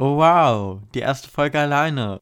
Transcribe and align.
Oh 0.00 0.16
wow, 0.16 0.80
die 0.94 1.00
erste 1.00 1.28
Folge 1.28 1.58
alleine. 1.58 2.20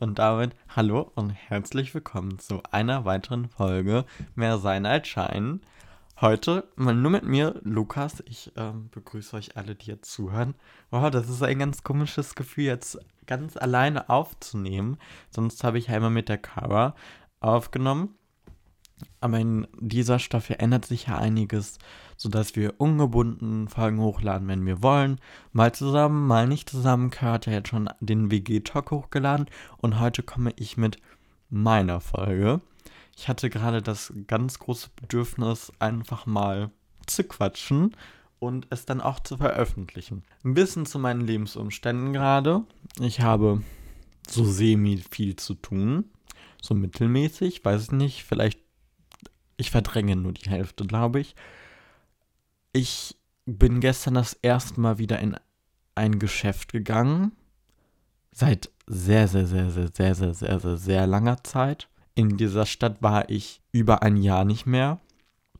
Und 0.00 0.18
damit 0.18 0.56
hallo 0.74 1.12
und 1.16 1.28
herzlich 1.28 1.92
willkommen 1.92 2.38
zu 2.38 2.62
einer 2.70 3.04
weiteren 3.04 3.50
Folge 3.50 4.06
Mehr 4.34 4.56
Sein 4.56 4.86
als 4.86 5.06
Schein. 5.06 5.60
Heute 6.18 6.66
mal 6.76 6.94
nur 6.94 7.10
mit 7.10 7.24
mir, 7.24 7.60
Lukas. 7.62 8.22
Ich 8.24 8.52
ähm, 8.56 8.88
begrüße 8.92 9.36
euch 9.36 9.58
alle, 9.58 9.74
die 9.74 9.88
jetzt 9.88 10.10
zuhören. 10.10 10.54
Wow, 10.90 11.10
das 11.10 11.28
ist 11.28 11.42
ein 11.42 11.58
ganz 11.58 11.82
komisches 11.82 12.34
Gefühl, 12.34 12.64
jetzt 12.64 12.98
ganz 13.26 13.58
alleine 13.58 14.08
aufzunehmen. 14.08 14.96
Sonst 15.28 15.62
habe 15.62 15.76
ich 15.76 15.90
einmal 15.90 16.08
mit 16.08 16.30
der 16.30 16.38
Kara 16.38 16.94
aufgenommen. 17.40 18.14
Aber 19.20 19.38
in 19.38 19.66
dieser 19.78 20.18
Staffel 20.18 20.56
ändert 20.58 20.86
sich 20.86 21.06
ja 21.06 21.18
einiges, 21.18 21.78
sodass 22.16 22.56
wir 22.56 22.74
ungebunden 22.78 23.68
Folgen 23.68 24.00
hochladen, 24.00 24.48
wenn 24.48 24.64
wir 24.64 24.82
wollen. 24.82 25.20
Mal 25.52 25.72
zusammen, 25.72 26.26
mal 26.26 26.46
nicht 26.46 26.70
zusammen. 26.70 27.10
Kara 27.10 27.34
hat 27.34 27.46
ja 27.46 27.52
jetzt 27.52 27.68
schon 27.68 27.90
den 28.00 28.30
WG-Talk 28.30 28.90
hochgeladen 28.90 29.46
und 29.78 30.00
heute 30.00 30.22
komme 30.22 30.52
ich 30.56 30.76
mit 30.76 30.98
meiner 31.50 32.00
Folge. 32.00 32.60
Ich 33.16 33.28
hatte 33.28 33.50
gerade 33.50 33.82
das 33.82 34.12
ganz 34.26 34.58
große 34.58 34.90
Bedürfnis, 34.96 35.72
einfach 35.78 36.26
mal 36.26 36.70
zu 37.06 37.24
quatschen 37.24 37.96
und 38.38 38.66
es 38.70 38.84
dann 38.84 39.00
auch 39.00 39.20
zu 39.20 39.38
veröffentlichen. 39.38 40.22
Ein 40.44 40.54
bisschen 40.54 40.86
zu 40.86 40.98
meinen 40.98 41.22
Lebensumständen 41.22 42.12
gerade. 42.12 42.64
Ich 43.00 43.20
habe 43.20 43.62
so 44.28 44.44
semi 44.44 44.98
viel 45.10 45.36
zu 45.36 45.54
tun. 45.54 46.04
So 46.60 46.74
mittelmäßig, 46.74 47.64
weiß 47.64 47.84
ich 47.84 47.92
nicht. 47.92 48.24
Vielleicht, 48.24 48.60
ich 49.56 49.70
verdränge 49.70 50.16
nur 50.16 50.32
die 50.32 50.50
Hälfte, 50.50 50.86
glaube 50.86 51.20
ich. 51.20 51.34
Ich 52.72 53.16
bin 53.46 53.80
gestern 53.80 54.14
das 54.14 54.34
erste 54.34 54.80
Mal 54.80 54.98
wieder 54.98 55.18
in 55.18 55.36
ein 55.94 56.18
Geschäft 56.18 56.72
gegangen. 56.72 57.32
Seit 58.32 58.70
sehr, 58.86 59.28
sehr, 59.28 59.46
sehr, 59.46 59.70
sehr, 59.70 59.88
sehr, 59.92 60.14
sehr, 60.14 60.34
sehr, 60.34 60.60
sehr, 60.60 60.76
sehr 60.76 61.06
langer 61.06 61.42
Zeit 61.42 61.88
in 62.16 62.38
dieser 62.38 62.66
Stadt 62.66 63.02
war 63.02 63.28
ich 63.28 63.60
über 63.70 64.02
ein 64.02 64.16
Jahr 64.16 64.44
nicht 64.44 64.66
mehr 64.66 65.00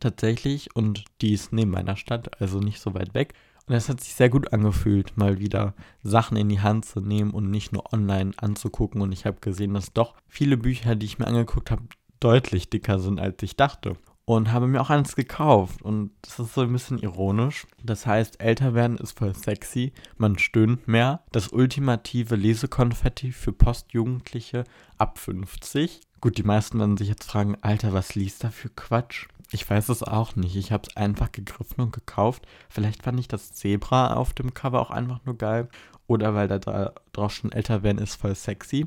tatsächlich 0.00 0.74
und 0.74 1.04
die 1.20 1.34
ist 1.34 1.52
neben 1.52 1.70
meiner 1.70 1.96
Stadt, 1.96 2.40
also 2.40 2.58
nicht 2.58 2.80
so 2.80 2.94
weit 2.94 3.14
weg. 3.14 3.34
Und 3.66 3.74
es 3.74 3.88
hat 3.88 4.00
sich 4.00 4.14
sehr 4.14 4.30
gut 4.30 4.52
angefühlt, 4.52 5.16
mal 5.16 5.38
wieder 5.38 5.74
Sachen 6.02 6.36
in 6.36 6.48
die 6.48 6.60
Hand 6.60 6.86
zu 6.86 7.00
nehmen 7.00 7.32
und 7.32 7.50
nicht 7.50 7.72
nur 7.72 7.92
online 7.92 8.32
anzugucken. 8.38 9.02
Und 9.02 9.12
ich 9.12 9.26
habe 9.26 9.38
gesehen, 9.40 9.74
dass 9.74 9.92
doch 9.92 10.14
viele 10.28 10.56
Bücher, 10.56 10.94
die 10.94 11.06
ich 11.06 11.18
mir 11.18 11.26
angeguckt 11.26 11.70
habe, 11.70 11.82
deutlich 12.20 12.70
dicker 12.70 12.98
sind, 12.98 13.20
als 13.20 13.42
ich 13.42 13.56
dachte. 13.56 13.96
Und 14.24 14.50
habe 14.50 14.66
mir 14.66 14.80
auch 14.80 14.90
eins 14.90 15.14
gekauft. 15.14 15.82
Und 15.82 16.10
das 16.22 16.40
ist 16.40 16.54
so 16.54 16.62
ein 16.62 16.72
bisschen 16.72 16.98
ironisch. 16.98 17.66
Das 17.84 18.06
heißt, 18.06 18.40
älter 18.40 18.74
werden 18.74 18.98
ist 18.98 19.16
voll 19.16 19.34
sexy. 19.34 19.92
Man 20.16 20.36
stöhnt 20.38 20.88
mehr. 20.88 21.22
Das 21.30 21.48
ultimative 21.48 22.34
Lesekonfetti 22.34 23.30
für 23.30 23.52
Postjugendliche 23.52 24.64
ab 24.98 25.18
50. 25.18 26.00
Gut, 26.20 26.38
die 26.38 26.42
meisten 26.42 26.80
werden 26.80 26.96
sich 26.96 27.08
jetzt 27.08 27.30
fragen, 27.30 27.56
Alter, 27.60 27.92
was 27.92 28.16
liest 28.16 28.42
da 28.42 28.50
für 28.50 28.68
Quatsch? 28.68 29.28
Ich 29.52 29.68
weiß 29.68 29.90
es 29.90 30.02
auch 30.02 30.34
nicht. 30.34 30.56
Ich 30.56 30.72
habe 30.72 30.88
es 30.88 30.96
einfach 30.96 31.30
gegriffen 31.30 31.80
und 31.80 31.92
gekauft. 31.92 32.46
Vielleicht 32.68 33.04
fand 33.04 33.20
ich 33.20 33.28
das 33.28 33.52
Zebra 33.52 34.14
auf 34.14 34.32
dem 34.32 34.54
Cover 34.54 34.80
auch 34.80 34.90
einfach 34.90 35.20
nur 35.24 35.38
geil. 35.38 35.68
Oder 36.08 36.34
weil 36.34 36.48
da 36.48 36.92
drauf 37.12 37.32
schon 37.32 37.52
älter 37.52 37.84
werden 37.84 37.98
ist 37.98 38.16
voll 38.16 38.34
sexy. 38.34 38.86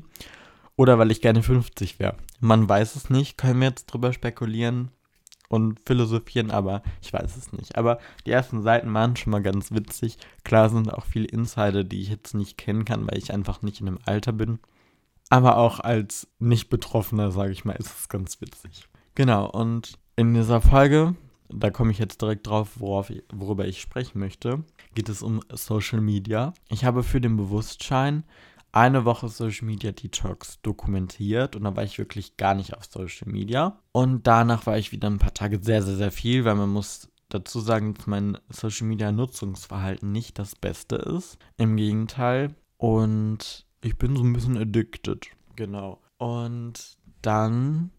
Oder 0.76 0.98
weil 0.98 1.10
ich 1.10 1.22
gerne 1.22 1.42
50 1.42 1.98
wäre. 1.98 2.16
Man 2.40 2.68
weiß 2.68 2.96
es 2.96 3.10
nicht. 3.10 3.38
Können 3.38 3.60
wir 3.60 3.68
jetzt 3.68 3.86
drüber 3.86 4.12
spekulieren 4.12 4.90
und 5.48 5.80
philosophieren, 5.84 6.50
aber 6.50 6.82
ich 7.02 7.12
weiß 7.12 7.36
es 7.36 7.52
nicht. 7.52 7.76
Aber 7.76 7.98
die 8.24 8.30
ersten 8.30 8.62
Seiten 8.62 8.92
waren 8.94 9.16
schon 9.16 9.32
mal 9.32 9.42
ganz 9.42 9.72
witzig. 9.72 10.16
Klar 10.44 10.70
sind 10.70 10.92
auch 10.92 11.04
viele 11.04 11.26
Insider, 11.26 11.84
die 11.84 12.00
ich 12.00 12.08
jetzt 12.08 12.34
nicht 12.34 12.56
kennen 12.56 12.84
kann, 12.84 13.06
weil 13.06 13.18
ich 13.18 13.32
einfach 13.32 13.60
nicht 13.62 13.80
in 13.80 13.86
dem 13.86 13.98
Alter 14.04 14.32
bin. 14.32 14.60
Aber 15.28 15.58
auch 15.58 15.80
als 15.80 16.28
Nicht-Betroffener, 16.38 17.30
sage 17.30 17.52
ich 17.52 17.64
mal, 17.64 17.74
ist 17.74 17.98
es 17.98 18.08
ganz 18.08 18.40
witzig. 18.40 18.88
Genau, 19.14 19.48
und 19.50 19.98
in 20.16 20.34
dieser 20.34 20.60
Folge, 20.60 21.14
da 21.48 21.70
komme 21.70 21.90
ich 21.90 21.98
jetzt 21.98 22.22
direkt 22.22 22.46
drauf, 22.46 22.80
worauf 22.80 23.12
worüber 23.32 23.66
ich 23.66 23.80
sprechen 23.80 24.20
möchte, 24.20 24.64
geht 24.94 25.08
es 25.08 25.22
um 25.22 25.40
Social 25.52 26.00
Media. 26.00 26.52
Ich 26.68 26.84
habe 26.84 27.02
für 27.02 27.20
den 27.20 27.36
Bewusstsein 27.36 28.24
eine 28.72 29.04
Woche 29.04 29.28
Social 29.28 29.66
Media 29.66 29.92
Detox 29.92 30.60
dokumentiert 30.62 31.56
und 31.56 31.64
da 31.64 31.76
war 31.76 31.84
ich 31.84 31.98
wirklich 31.98 32.36
gar 32.36 32.54
nicht 32.54 32.76
auf 32.76 32.84
Social 32.84 33.30
Media. 33.30 33.78
Und 33.92 34.26
danach 34.26 34.66
war 34.66 34.78
ich 34.78 34.92
wieder 34.92 35.08
ein 35.08 35.18
paar 35.18 35.34
Tage 35.34 35.58
sehr, 35.62 35.82
sehr, 35.82 35.96
sehr 35.96 36.12
viel, 36.12 36.44
weil 36.44 36.54
man 36.54 36.70
muss 36.70 37.08
dazu 37.28 37.60
sagen, 37.60 37.94
dass 37.94 38.06
mein 38.06 38.38
Social 38.48 38.86
Media 38.86 39.12
Nutzungsverhalten 39.12 40.12
nicht 40.12 40.38
das 40.38 40.54
Beste 40.54 40.96
ist. 40.96 41.38
Im 41.56 41.76
Gegenteil. 41.76 42.54
Und 42.76 43.66
ich 43.82 43.96
bin 43.96 44.16
so 44.16 44.22
ein 44.22 44.32
bisschen 44.32 44.56
addicted. 44.56 45.26
Genau. 45.56 46.00
Und 46.18 46.96
dann 47.22 47.90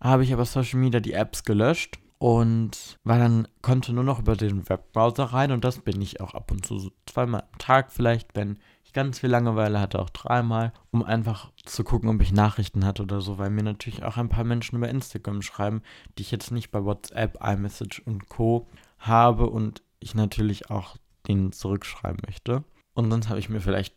habe 0.00 0.24
ich 0.24 0.32
aber 0.32 0.44
Social 0.44 0.78
Media 0.78 1.00
die 1.00 1.12
Apps 1.12 1.44
gelöscht 1.44 1.98
und 2.18 2.98
war 3.04 3.18
dann 3.18 3.48
konnte 3.62 3.92
nur 3.92 4.04
noch 4.04 4.18
über 4.18 4.36
den 4.36 4.68
Webbrowser 4.68 5.24
rein 5.24 5.52
und 5.52 5.64
das 5.64 5.80
bin 5.80 6.00
ich 6.00 6.20
auch 6.20 6.34
ab 6.34 6.50
und 6.50 6.64
zu 6.64 6.78
so 6.78 6.90
zweimal 7.06 7.42
am 7.42 7.58
Tag 7.58 7.92
vielleicht, 7.92 8.34
wenn 8.34 8.58
ganz 8.96 9.18
viel 9.18 9.28
Langeweile 9.28 9.78
hatte, 9.78 9.98
auch 10.00 10.08
dreimal, 10.08 10.72
um 10.90 11.04
einfach 11.04 11.52
zu 11.66 11.84
gucken, 11.84 12.08
ob 12.08 12.22
ich 12.22 12.32
Nachrichten 12.32 12.86
hatte 12.86 13.02
oder 13.02 13.20
so, 13.20 13.36
weil 13.36 13.50
mir 13.50 13.62
natürlich 13.62 14.02
auch 14.02 14.16
ein 14.16 14.30
paar 14.30 14.42
Menschen 14.42 14.76
über 14.76 14.88
Instagram 14.88 15.42
schreiben, 15.42 15.82
die 16.16 16.22
ich 16.22 16.30
jetzt 16.30 16.50
nicht 16.50 16.70
bei 16.70 16.82
WhatsApp, 16.82 17.36
iMessage 17.44 18.00
und 18.06 18.30
Co 18.30 18.66
habe 18.98 19.50
und 19.50 19.82
ich 20.00 20.14
natürlich 20.14 20.70
auch 20.70 20.96
denen 21.28 21.52
zurückschreiben 21.52 22.22
möchte. 22.26 22.64
Und 22.94 23.10
sonst 23.10 23.28
habe 23.28 23.38
ich 23.38 23.50
mir 23.50 23.60
vielleicht 23.60 23.94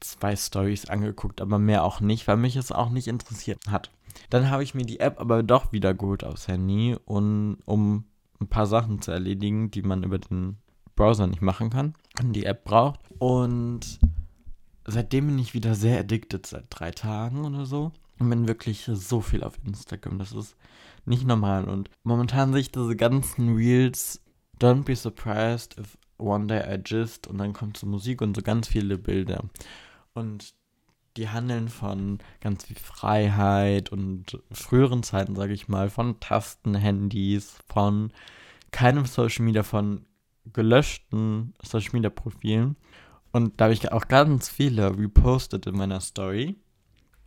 zwei 0.00 0.34
Stories 0.34 0.90
angeguckt, 0.90 1.40
aber 1.40 1.60
mehr 1.60 1.84
auch 1.84 2.00
nicht, 2.00 2.26
weil 2.26 2.36
mich 2.36 2.56
es 2.56 2.72
auch 2.72 2.90
nicht 2.90 3.06
interessiert 3.06 3.60
hat. 3.68 3.92
Dann 4.30 4.50
habe 4.50 4.64
ich 4.64 4.74
mir 4.74 4.84
die 4.84 4.98
App 4.98 5.20
aber 5.20 5.44
doch 5.44 5.70
wieder 5.70 5.94
geholt 5.94 6.24
aufs 6.24 6.48
Handy, 6.48 6.96
und, 7.04 7.58
um 7.66 8.04
ein 8.40 8.48
paar 8.48 8.66
Sachen 8.66 9.00
zu 9.00 9.12
erledigen, 9.12 9.70
die 9.70 9.82
man 9.82 10.02
über 10.02 10.18
den 10.18 10.56
Browser 10.96 11.28
nicht 11.28 11.40
machen 11.40 11.70
kann 11.70 11.94
und 12.20 12.32
die 12.32 12.46
App 12.46 12.64
braucht. 12.64 12.98
Und 13.20 14.00
seitdem 14.90 15.26
bin 15.26 15.38
ich 15.38 15.54
wieder 15.54 15.74
sehr 15.74 16.00
addicted, 16.00 16.46
seit 16.46 16.66
drei 16.70 16.90
Tagen 16.90 17.44
oder 17.44 17.66
so. 17.66 17.92
Und 18.18 18.28
bin 18.28 18.48
wirklich 18.48 18.84
so 18.84 19.20
viel 19.20 19.42
auf 19.42 19.58
Instagram. 19.64 20.18
Das 20.18 20.32
ist 20.32 20.56
nicht 21.06 21.26
normal. 21.26 21.68
Und 21.68 21.90
momentan 22.02 22.52
sehe 22.52 22.60
ich 22.60 22.72
diese 22.72 22.96
ganzen 22.96 23.54
Reels. 23.56 24.22
Don't 24.60 24.84
be 24.84 24.94
surprised 24.94 25.78
if 25.78 25.96
one 26.18 26.46
day 26.46 26.60
I 26.60 26.78
just. 26.84 27.26
Und 27.26 27.38
dann 27.38 27.52
kommt 27.54 27.78
so 27.78 27.86
Musik 27.86 28.20
und 28.20 28.36
so 28.36 28.42
ganz 28.42 28.68
viele 28.68 28.98
Bilder. 28.98 29.44
Und 30.12 30.54
die 31.16 31.28
handeln 31.28 31.68
von 31.68 32.18
ganz 32.40 32.64
viel 32.64 32.76
Freiheit 32.76 33.90
und 33.90 34.38
früheren 34.52 35.02
Zeiten, 35.02 35.34
sage 35.34 35.52
ich 35.52 35.68
mal, 35.68 35.90
von 35.90 36.20
Tastenhandys, 36.20 37.58
von 37.66 38.12
keinem 38.70 39.06
Social 39.06 39.44
Media, 39.44 39.62
von 39.62 40.06
gelöschten 40.52 41.54
Social 41.62 41.92
Media 41.94 42.10
Profilen. 42.10 42.76
Und 43.32 43.60
da 43.60 43.64
habe 43.64 43.74
ich 43.74 43.92
auch 43.92 44.08
ganz 44.08 44.48
viele 44.48 44.96
repostet 44.98 45.66
in 45.66 45.76
meiner 45.76 46.00
Story. 46.00 46.56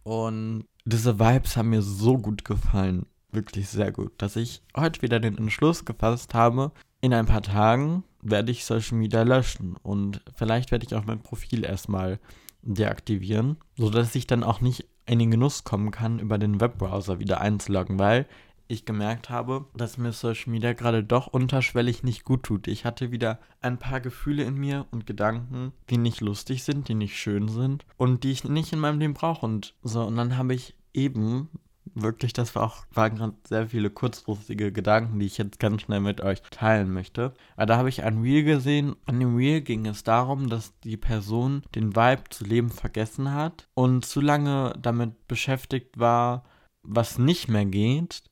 Und 0.03 0.65
diese 0.85 1.19
Vibes 1.19 1.55
haben 1.55 1.69
mir 1.69 1.81
so 1.81 2.17
gut 2.17 2.43
gefallen, 2.43 3.05
wirklich 3.31 3.69
sehr 3.69 3.91
gut, 3.91 4.11
dass 4.17 4.35
ich 4.35 4.61
heute 4.75 5.01
wieder 5.01 5.19
den 5.19 5.37
Entschluss 5.37 5.85
gefasst 5.85 6.33
habe, 6.33 6.71
in 7.01 7.13
ein 7.13 7.25
paar 7.25 7.41
Tagen 7.41 8.03
werde 8.21 8.51
ich 8.51 8.65
Social 8.65 8.97
Media 8.97 9.23
löschen. 9.23 9.75
Und 9.83 10.21
vielleicht 10.35 10.71
werde 10.71 10.85
ich 10.85 10.95
auch 10.95 11.05
mein 11.05 11.21
Profil 11.21 11.65
erstmal 11.65 12.19
deaktivieren, 12.61 13.57
sodass 13.77 14.15
ich 14.15 14.27
dann 14.27 14.43
auch 14.43 14.61
nicht 14.61 14.85
in 15.05 15.19
den 15.19 15.31
Genuss 15.31 15.65
kommen 15.65 15.91
kann, 15.91 16.19
über 16.19 16.37
den 16.37 16.61
Webbrowser 16.61 17.19
wieder 17.19 17.41
einzuloggen, 17.41 17.99
weil 17.99 18.25
ich 18.67 18.85
gemerkt 18.85 19.29
habe, 19.29 19.65
dass 19.75 19.97
mir 19.97 20.11
Social 20.11 20.51
Media 20.51 20.73
gerade 20.73 21.03
doch 21.03 21.27
unterschwellig 21.27 22.03
nicht 22.03 22.23
gut 22.23 22.43
tut. 22.43 22.67
Ich 22.67 22.85
hatte 22.85 23.11
wieder 23.11 23.39
ein 23.61 23.77
paar 23.77 24.01
Gefühle 24.01 24.43
in 24.43 24.55
mir 24.55 24.85
und 24.91 25.05
Gedanken, 25.05 25.73
die 25.89 25.97
nicht 25.97 26.21
lustig 26.21 26.63
sind, 26.63 26.87
die 26.87 26.95
nicht 26.95 27.17
schön 27.17 27.47
sind 27.47 27.85
und 27.97 28.23
die 28.23 28.31
ich 28.31 28.43
nicht 28.43 28.73
in 28.73 28.79
meinem 28.79 28.99
Leben 28.99 29.13
brauche. 29.13 29.45
Und 29.45 29.75
so, 29.83 30.03
und 30.03 30.15
dann 30.15 30.37
habe 30.37 30.53
ich 30.53 30.75
eben 30.93 31.49
wirklich, 31.95 32.33
das 32.33 32.55
war 32.55 32.63
auch, 32.63 32.85
waren 32.91 33.15
gerade 33.15 33.35
sehr 33.47 33.67
viele 33.67 33.89
kurzfristige 33.89 34.71
Gedanken, 34.71 35.19
die 35.19 35.25
ich 35.25 35.37
jetzt 35.37 35.59
ganz 35.59 35.81
schnell 35.81 35.99
mit 35.99 36.21
euch 36.21 36.41
teilen 36.49 36.91
möchte. 36.91 37.33
Aber 37.55 37.65
da 37.65 37.77
habe 37.77 37.89
ich 37.89 38.03
ein 38.03 38.21
Reel 38.21 38.43
gesehen. 38.43 38.95
An 39.05 39.19
dem 39.19 39.35
Reel 39.35 39.61
ging 39.61 39.85
es 39.85 40.03
darum, 40.03 40.49
dass 40.49 40.77
die 40.79 40.97
Person 40.97 41.63
den 41.75 41.95
Vibe 41.95 42.23
zu 42.29 42.45
leben 42.45 42.69
vergessen 42.69 43.33
hat 43.33 43.67
und 43.73 44.05
zu 44.05 44.21
lange 44.21 44.73
damit 44.81 45.27
beschäftigt 45.27 45.99
war, 45.99 46.43
was 46.83 47.17
nicht 47.17 47.47
mehr 47.47 47.65
geht, 47.65 48.23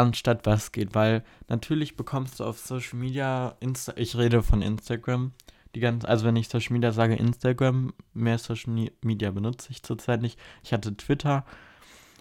anstatt 0.00 0.46
was 0.46 0.72
geht. 0.72 0.94
Weil 0.94 1.24
natürlich 1.48 1.96
bekommst 1.96 2.40
du 2.40 2.44
auf 2.44 2.58
Social 2.58 2.98
Media, 2.98 3.56
Insta 3.60 3.92
ich 3.96 4.16
rede 4.16 4.42
von 4.42 4.62
Instagram, 4.62 5.32
die 5.74 5.80
ganze, 5.80 6.08
also 6.08 6.26
wenn 6.26 6.36
ich 6.36 6.48
Social 6.48 6.72
Media 6.72 6.92
sage, 6.92 7.14
Instagram, 7.14 7.92
mehr 8.12 8.38
Social 8.38 8.88
Media 9.02 9.30
benutze 9.30 9.70
ich 9.70 9.82
zurzeit 9.82 10.20
nicht. 10.22 10.38
Ich 10.64 10.72
hatte 10.72 10.96
Twitter, 10.96 11.44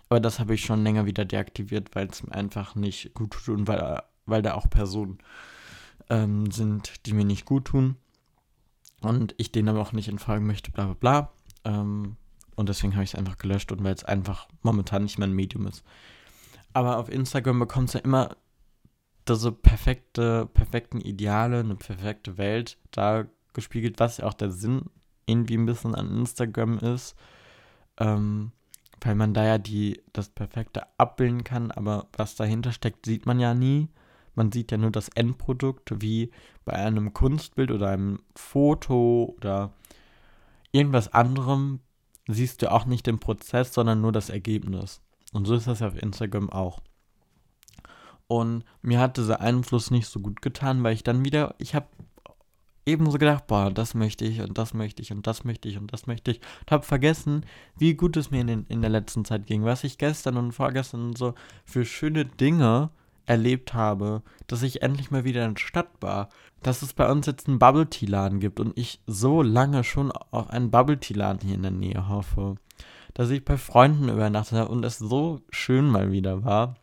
Aber 0.10 0.20
das 0.20 0.40
habe 0.40 0.56
ich 0.56 0.62
schon 0.62 0.84
länger 0.84 1.06
wieder 1.06 1.24
deaktiviert, 1.24 1.96
weil 1.96 2.08
es 2.08 2.24
mir 2.24 2.34
einfach 2.34 2.76
nicht 2.76 3.14
gut 3.14 3.32
tut 3.32 3.50
und 3.50 3.68
weil, 3.68 4.02
weil 4.26 4.42
da 4.42 4.56
auch 4.56 4.70
Personen 4.70 5.20
ähm, 6.10 6.50
sind, 6.52 7.06
die 7.06 7.14
mir 7.14 7.26
nicht 7.26 7.46
gut 7.46 7.66
tun. 7.66 7.96
Und 9.02 9.34
ich 9.38 9.52
denen 9.52 9.70
aber 9.70 9.80
auch 9.82 9.94
nicht 9.94 10.10
entfolgen 10.10 10.48
möchte, 10.48 10.72
bla 10.72 10.86
bla 10.86 10.94
bla. 10.96 11.32
Ähm, 11.64 12.18
und 12.56 12.70
deswegen 12.70 12.94
habe 12.94 13.04
ich 13.04 13.14
es 13.14 13.16
einfach 13.16 13.38
gelöscht 13.38 13.72
und 13.72 13.84
weil 13.84 13.94
es 13.94 14.04
einfach 14.04 14.48
momentan 14.64 15.04
nicht 15.04 15.20
mein 15.20 15.32
Medium 15.32 15.68
ist. 15.68 15.84
Aber 16.74 16.98
auf 16.98 17.10
Instagram 17.10 17.60
bekommst 17.60 17.96
du 17.96 18.00
immer 18.00 18.36
diese 19.28 19.52
perfekte, 19.52 20.48
perfekten 20.54 21.02
Ideale, 21.02 21.60
eine 21.60 21.76
perfekte 21.76 22.38
Welt 22.38 22.78
da 22.92 23.26
gespiegelt, 23.54 24.00
was 24.00 24.18
ja 24.18 24.26
auch 24.26 24.34
der 24.34 24.52
Sinn 24.52 24.86
irgendwie 25.26 25.58
ein 25.58 25.66
bisschen 25.66 25.96
an 25.96 26.18
Instagram 26.20 26.80
ist. 26.80 27.16
Ähm, 27.98 28.52
weil 29.02 29.16
man 29.16 29.34
da 29.34 29.46
ja 29.46 29.58
die, 29.58 30.02
das 30.14 30.30
Perfekte 30.30 30.84
abbilden 30.98 31.44
kann, 31.44 31.72
aber 31.72 32.08
was 32.14 32.36
dahinter 32.36 32.72
steckt, 32.72 33.06
sieht 33.06 33.26
man 33.26 33.40
ja 33.40 33.54
nie. 33.54 33.88
Man 34.36 34.52
sieht 34.52 34.72
ja 34.72 34.78
nur 34.78 34.92
das 34.92 35.10
Endprodukt, 35.10 36.02
wie 36.02 36.32
bei 36.66 36.74
einem 36.74 37.14
Kunstbild 37.14 37.72
oder 37.72 37.90
einem 37.90 38.20
Foto 38.36 39.34
oder 39.38 39.74
irgendwas 40.72 41.14
anderem 41.14 41.80
siehst 42.28 42.62
du 42.62 42.72
auch 42.72 42.86
nicht 42.86 43.08
den 43.08 43.20
Prozess, 43.20 43.74
sondern 43.74 44.02
nur 44.02 44.12
das 44.12 44.30
Ergebnis. 44.30 45.02
Und 45.34 45.46
so 45.46 45.56
ist 45.56 45.68
das 45.68 45.80
ja 45.80 45.88
auf 45.88 46.02
Instagram 46.02 46.50
auch. 46.50 46.80
Und 48.28 48.64
mir 48.82 49.00
hat 49.00 49.18
dieser 49.18 49.42
Einfluss 49.42 49.92
nicht 49.92 50.08
so 50.08 50.20
gut 50.20 50.42
getan, 50.42 50.84
weil 50.84 50.94
ich 50.94 51.04
dann 51.04 51.26
wieder, 51.26 51.56
ich 51.58 51.74
habe 51.74 51.88
ebenso 52.86 53.18
gedacht, 53.18 53.48
boah, 53.48 53.72
das 53.72 53.94
möchte 53.94 54.26
ich 54.26 54.42
und 54.42 54.58
das 54.58 54.74
möchte 54.74 55.02
ich 55.02 55.12
und 55.12 55.26
das 55.28 55.44
möchte 55.44 55.70
ich 55.70 55.78
und 55.78 55.92
das 55.94 56.08
möchte 56.08 56.32
ich. 56.32 56.42
Und 56.62 56.72
habe 56.72 56.86
vergessen, 56.86 57.46
wie 57.78 57.94
gut 57.94 58.18
es 58.18 58.32
mir 58.32 58.42
in, 58.42 58.48
den, 58.48 58.66
in 58.68 58.82
der 58.82 58.90
letzten 58.90 59.26
Zeit 59.26 59.46
ging, 59.46 59.64
was 59.64 59.84
ich 59.84 59.98
gestern 59.98 60.38
und 60.38 60.52
vorgestern 60.52 61.16
so 61.16 61.34
für 61.66 61.86
schöne 61.86 62.26
Dinge 62.26 62.90
erlebt 63.26 63.76
habe, 63.76 64.24
dass 64.48 64.64
ich 64.64 64.82
endlich 64.82 65.12
mal 65.12 65.24
wieder 65.24 65.46
in 65.46 65.54
der 65.54 65.62
Stadt 65.62 65.90
war, 66.02 66.30
dass 66.64 66.82
es 66.82 66.94
bei 66.94 67.10
uns 67.10 67.28
jetzt 67.28 67.48
einen 67.48 67.60
Bubble 67.60 67.88
Tea 67.88 68.08
Laden 68.08 68.40
gibt 68.40 68.60
und 68.60 68.78
ich 68.78 69.02
so 69.06 69.44
lange 69.44 69.84
schon 69.84 70.12
auf 70.12 70.50
einen 70.50 70.72
Bubble 70.72 71.00
Tea 71.00 71.14
Laden 71.14 71.48
hier 71.48 71.56
in 71.56 71.62
der 71.62 71.72
Nähe 71.72 72.08
hoffe, 72.10 72.56
dass 73.20 73.32
ich 73.32 73.44
bei 73.44 73.58
Freunden 73.58 74.08
übernachtet 74.08 74.58
habe 74.58 74.72
und 74.72 74.86
es 74.86 74.98
so 74.98 75.42
schön 75.50 75.90
mal 75.90 76.10
wieder 76.10 76.46
war, 76.46 76.76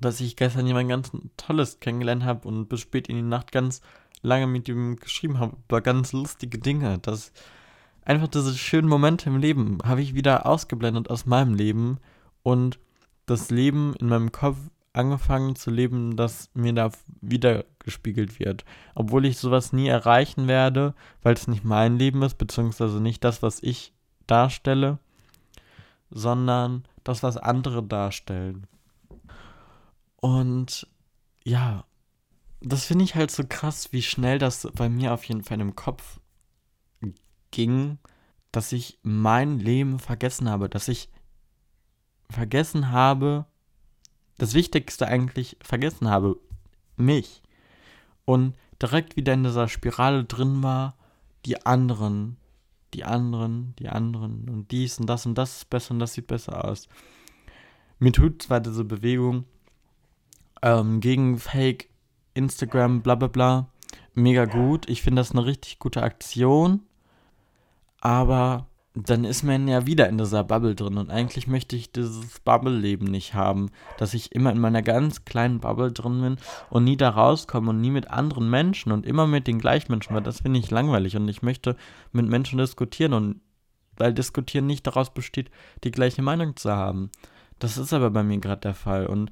dass 0.00 0.22
ich 0.22 0.34
gestern 0.34 0.66
jemand 0.66 0.88
ganz 0.88 1.12
Tolles 1.36 1.80
kennengelernt 1.80 2.24
habe 2.24 2.48
und 2.48 2.70
bis 2.70 2.80
spät 2.80 3.10
in 3.10 3.16
die 3.16 3.22
Nacht 3.22 3.52
ganz 3.52 3.82
lange 4.22 4.46
mit 4.46 4.70
ihm 4.70 4.96
geschrieben 4.96 5.38
habe 5.38 5.58
über 5.68 5.82
ganz 5.82 6.14
lustige 6.14 6.56
Dinge. 6.56 6.98
Das 7.02 7.34
einfach 8.06 8.28
diese 8.28 8.56
schönen 8.56 8.88
Momente 8.88 9.28
im 9.28 9.36
Leben 9.36 9.76
habe 9.84 10.00
ich 10.00 10.14
wieder 10.14 10.46
ausgeblendet 10.46 11.10
aus 11.10 11.26
meinem 11.26 11.52
Leben 11.52 11.98
und 12.42 12.78
das 13.26 13.50
Leben 13.50 13.94
in 13.96 14.08
meinem 14.08 14.32
Kopf 14.32 14.56
angefangen 14.94 15.56
zu 15.56 15.70
leben, 15.70 16.16
das 16.16 16.48
mir 16.54 16.72
da 16.72 16.90
wieder 17.20 17.66
gespiegelt 17.80 18.40
wird. 18.40 18.64
Obwohl 18.94 19.26
ich 19.26 19.36
sowas 19.36 19.74
nie 19.74 19.88
erreichen 19.88 20.48
werde, 20.48 20.94
weil 21.22 21.34
es 21.34 21.48
nicht 21.48 21.64
mein 21.64 21.98
Leben 21.98 22.22
ist, 22.22 22.38
beziehungsweise 22.38 22.98
nicht 22.98 23.22
das, 23.24 23.42
was 23.42 23.62
ich 23.62 23.92
darstelle, 24.26 24.98
sondern 26.10 26.84
das, 27.04 27.22
was 27.22 27.36
andere 27.36 27.82
darstellen. 27.82 28.66
Und 30.16 30.86
ja, 31.44 31.84
das 32.60 32.84
finde 32.84 33.04
ich 33.04 33.14
halt 33.14 33.30
so 33.30 33.44
krass, 33.48 33.92
wie 33.92 34.02
schnell 34.02 34.38
das 34.38 34.68
bei 34.74 34.88
mir 34.88 35.14
auf 35.14 35.24
jeden 35.24 35.42
Fall 35.42 35.60
im 35.60 35.74
Kopf 35.74 36.20
ging, 37.50 37.98
dass 38.52 38.72
ich 38.72 38.98
mein 39.02 39.58
Leben 39.58 39.98
vergessen 39.98 40.48
habe, 40.48 40.68
dass 40.68 40.88
ich 40.88 41.08
vergessen 42.28 42.90
habe, 42.90 43.46
das 44.38 44.54
Wichtigste 44.54 45.06
eigentlich 45.06 45.56
vergessen 45.62 46.08
habe, 46.08 46.36
mich. 46.96 47.42
Und 48.24 48.54
direkt 48.80 49.16
wieder 49.16 49.34
in 49.34 49.44
dieser 49.44 49.68
Spirale 49.68 50.24
drin 50.24 50.62
war, 50.62 50.96
die 51.44 51.64
anderen, 51.66 52.36
die 52.94 53.04
anderen, 53.04 53.74
die 53.78 53.88
anderen 53.88 54.48
und 54.48 54.70
dies 54.70 54.98
und 54.98 55.06
das 55.06 55.26
und 55.26 55.36
das 55.36 55.58
ist 55.58 55.70
besser 55.70 55.92
und 55.92 56.00
das 56.00 56.14
sieht 56.14 56.26
besser 56.26 56.64
aus. 56.64 56.88
Mir 57.98 58.12
tut 58.12 58.42
zwar 58.42 58.60
diese 58.60 58.84
Bewegung 58.84 59.44
ähm, 60.62 61.00
gegen 61.00 61.38
Fake, 61.38 61.88
Instagram, 62.34 63.02
bla 63.02 63.14
bla 63.14 63.28
bla, 63.28 63.68
mega 64.14 64.44
gut. 64.44 64.88
Ich 64.88 65.02
finde 65.02 65.20
das 65.20 65.32
eine 65.32 65.44
richtig 65.44 65.78
gute 65.78 66.02
Aktion. 66.02 66.82
Aber 68.00 68.66
dann 68.94 69.24
ist 69.24 69.44
man 69.44 69.68
ja 69.68 69.86
wieder 69.86 70.08
in 70.08 70.18
dieser 70.18 70.42
Bubble 70.42 70.74
drin. 70.74 70.98
Und 70.98 71.10
eigentlich 71.10 71.46
möchte 71.46 71.76
ich 71.76 71.92
dieses 71.92 72.40
Bubble-Leben 72.40 73.06
nicht 73.06 73.34
haben, 73.34 73.70
dass 73.98 74.14
ich 74.14 74.32
immer 74.32 74.50
in 74.50 74.58
meiner 74.58 74.82
ganz 74.82 75.24
kleinen 75.24 75.60
Bubble 75.60 75.92
drin 75.92 76.20
bin 76.20 76.36
und 76.70 76.84
nie 76.84 76.96
da 76.96 77.10
rauskomme 77.10 77.70
und 77.70 77.80
nie 77.80 77.90
mit 77.90 78.10
anderen 78.10 78.50
Menschen 78.50 78.90
und 78.90 79.06
immer 79.06 79.26
mit 79.26 79.46
den 79.46 79.60
gleichen 79.60 79.92
Menschen, 79.92 80.14
weil 80.14 80.22
das 80.22 80.40
finde 80.40 80.58
ich 80.58 80.70
langweilig 80.70 81.16
und 81.16 81.28
ich 81.28 81.42
möchte 81.42 81.76
mit 82.12 82.26
Menschen 82.26 82.58
diskutieren 82.58 83.12
und 83.12 83.40
weil 83.96 84.12
diskutieren 84.12 84.66
nicht 84.66 84.86
daraus 84.86 85.12
besteht, 85.12 85.50
die 85.84 85.90
gleiche 85.90 86.22
Meinung 86.22 86.56
zu 86.56 86.72
haben. 86.72 87.10
Das 87.58 87.78
ist 87.78 87.92
aber 87.92 88.10
bei 88.10 88.22
mir 88.24 88.38
gerade 88.38 88.62
der 88.62 88.74
Fall 88.74 89.06
und 89.06 89.30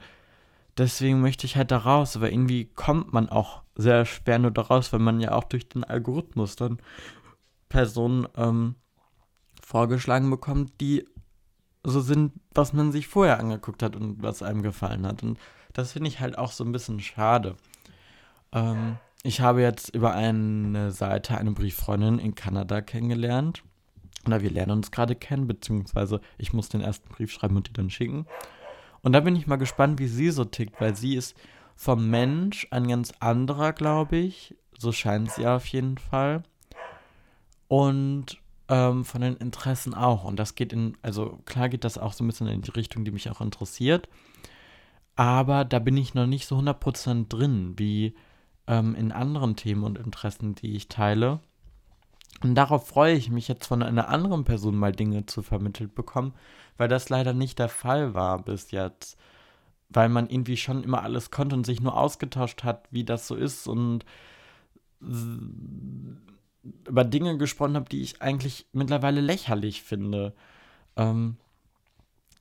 deswegen 0.76 1.20
möchte 1.20 1.46
ich 1.46 1.56
halt 1.56 1.72
da 1.72 1.78
raus, 1.78 2.16
aber 2.16 2.30
irgendwie 2.30 2.66
kommt 2.66 3.12
man 3.12 3.28
auch 3.28 3.62
sehr 3.74 4.04
schwer 4.04 4.38
nur 4.38 4.50
da 4.52 4.62
raus, 4.62 4.92
weil 4.92 5.00
man 5.00 5.20
ja 5.20 5.32
auch 5.32 5.44
durch 5.44 5.68
den 5.68 5.82
Algorithmus 5.82 6.54
dann 6.54 6.78
Personen 7.68 8.28
ähm, 8.36 8.76
vorgeschlagen 9.68 10.30
bekommt, 10.30 10.80
die 10.80 11.04
so 11.84 12.00
sind, 12.00 12.32
was 12.54 12.72
man 12.72 12.90
sich 12.90 13.06
vorher 13.06 13.38
angeguckt 13.38 13.82
hat 13.82 13.96
und 13.96 14.22
was 14.22 14.42
einem 14.42 14.62
gefallen 14.62 15.06
hat. 15.06 15.22
Und 15.22 15.38
das 15.74 15.92
finde 15.92 16.08
ich 16.08 16.20
halt 16.20 16.38
auch 16.38 16.52
so 16.52 16.64
ein 16.64 16.72
bisschen 16.72 17.00
schade. 17.00 17.54
Ähm, 18.52 18.96
ich 19.22 19.42
habe 19.42 19.60
jetzt 19.60 19.94
über 19.94 20.14
eine 20.14 20.90
Seite 20.90 21.36
eine 21.36 21.50
Brieffreundin 21.52 22.18
in 22.18 22.34
Kanada 22.34 22.80
kennengelernt. 22.80 23.62
Oder 24.26 24.40
wir 24.40 24.50
lernen 24.50 24.72
uns 24.72 24.90
gerade 24.90 25.14
kennen, 25.14 25.46
beziehungsweise 25.46 26.22
ich 26.38 26.54
muss 26.54 26.70
den 26.70 26.80
ersten 26.80 27.10
Brief 27.10 27.30
schreiben 27.30 27.56
und 27.56 27.68
die 27.68 27.74
dann 27.74 27.90
schicken. 27.90 28.24
Und 29.02 29.12
da 29.12 29.20
bin 29.20 29.36
ich 29.36 29.46
mal 29.46 29.56
gespannt, 29.56 29.98
wie 29.98 30.08
sie 30.08 30.30
so 30.30 30.46
tickt, 30.46 30.80
weil 30.80 30.96
sie 30.96 31.14
ist 31.14 31.36
vom 31.76 32.08
Mensch 32.08 32.66
ein 32.70 32.88
ganz 32.88 33.12
anderer, 33.20 33.74
glaube 33.74 34.16
ich. 34.16 34.56
So 34.78 34.92
scheint 34.92 35.30
sie 35.30 35.46
auf 35.46 35.66
jeden 35.66 35.98
Fall. 35.98 36.42
Und 37.68 38.40
ähm, 38.68 39.04
von 39.04 39.20
den 39.20 39.36
Interessen 39.36 39.94
auch. 39.94 40.24
Und 40.24 40.38
das 40.38 40.54
geht 40.54 40.72
in, 40.72 40.96
also 41.02 41.40
klar 41.44 41.68
geht 41.68 41.84
das 41.84 41.98
auch 41.98 42.12
so 42.12 42.24
ein 42.24 42.26
bisschen 42.26 42.48
in 42.48 42.62
die 42.62 42.70
Richtung, 42.70 43.04
die 43.04 43.10
mich 43.10 43.30
auch 43.30 43.40
interessiert. 43.40 44.08
Aber 45.16 45.64
da 45.64 45.78
bin 45.78 45.96
ich 45.96 46.14
noch 46.14 46.26
nicht 46.26 46.46
so 46.46 46.56
100% 46.58 47.28
drin, 47.28 47.74
wie 47.76 48.14
ähm, 48.66 48.94
in 48.94 49.10
anderen 49.10 49.56
Themen 49.56 49.82
und 49.82 49.98
Interessen, 49.98 50.54
die 50.54 50.76
ich 50.76 50.88
teile. 50.88 51.40
Und 52.42 52.54
darauf 52.54 52.86
freue 52.86 53.14
ich 53.14 53.30
mich 53.30 53.48
jetzt 53.48 53.66
von 53.66 53.82
einer 53.82 54.08
anderen 54.08 54.44
Person 54.44 54.76
mal 54.76 54.92
Dinge 54.92 55.26
zu 55.26 55.42
vermittelt 55.42 55.94
bekommen, 55.94 56.34
weil 56.76 56.88
das 56.88 57.08
leider 57.08 57.32
nicht 57.32 57.58
der 57.58 57.68
Fall 57.68 58.14
war 58.14 58.40
bis 58.42 58.70
jetzt. 58.70 59.18
Weil 59.88 60.08
man 60.08 60.28
irgendwie 60.28 60.58
schon 60.58 60.84
immer 60.84 61.02
alles 61.02 61.30
konnte 61.30 61.56
und 61.56 61.64
sich 61.64 61.80
nur 61.80 61.96
ausgetauscht 61.96 62.62
hat, 62.62 62.86
wie 62.90 63.04
das 63.04 63.26
so 63.26 63.34
ist 63.34 63.66
und 63.66 64.04
über 66.86 67.04
Dinge 67.04 67.38
gesprochen 67.38 67.76
habe, 67.76 67.88
die 67.88 68.02
ich 68.02 68.22
eigentlich 68.22 68.66
mittlerweile 68.72 69.20
lächerlich 69.20 69.82
finde. 69.82 70.34
Ähm, 70.96 71.36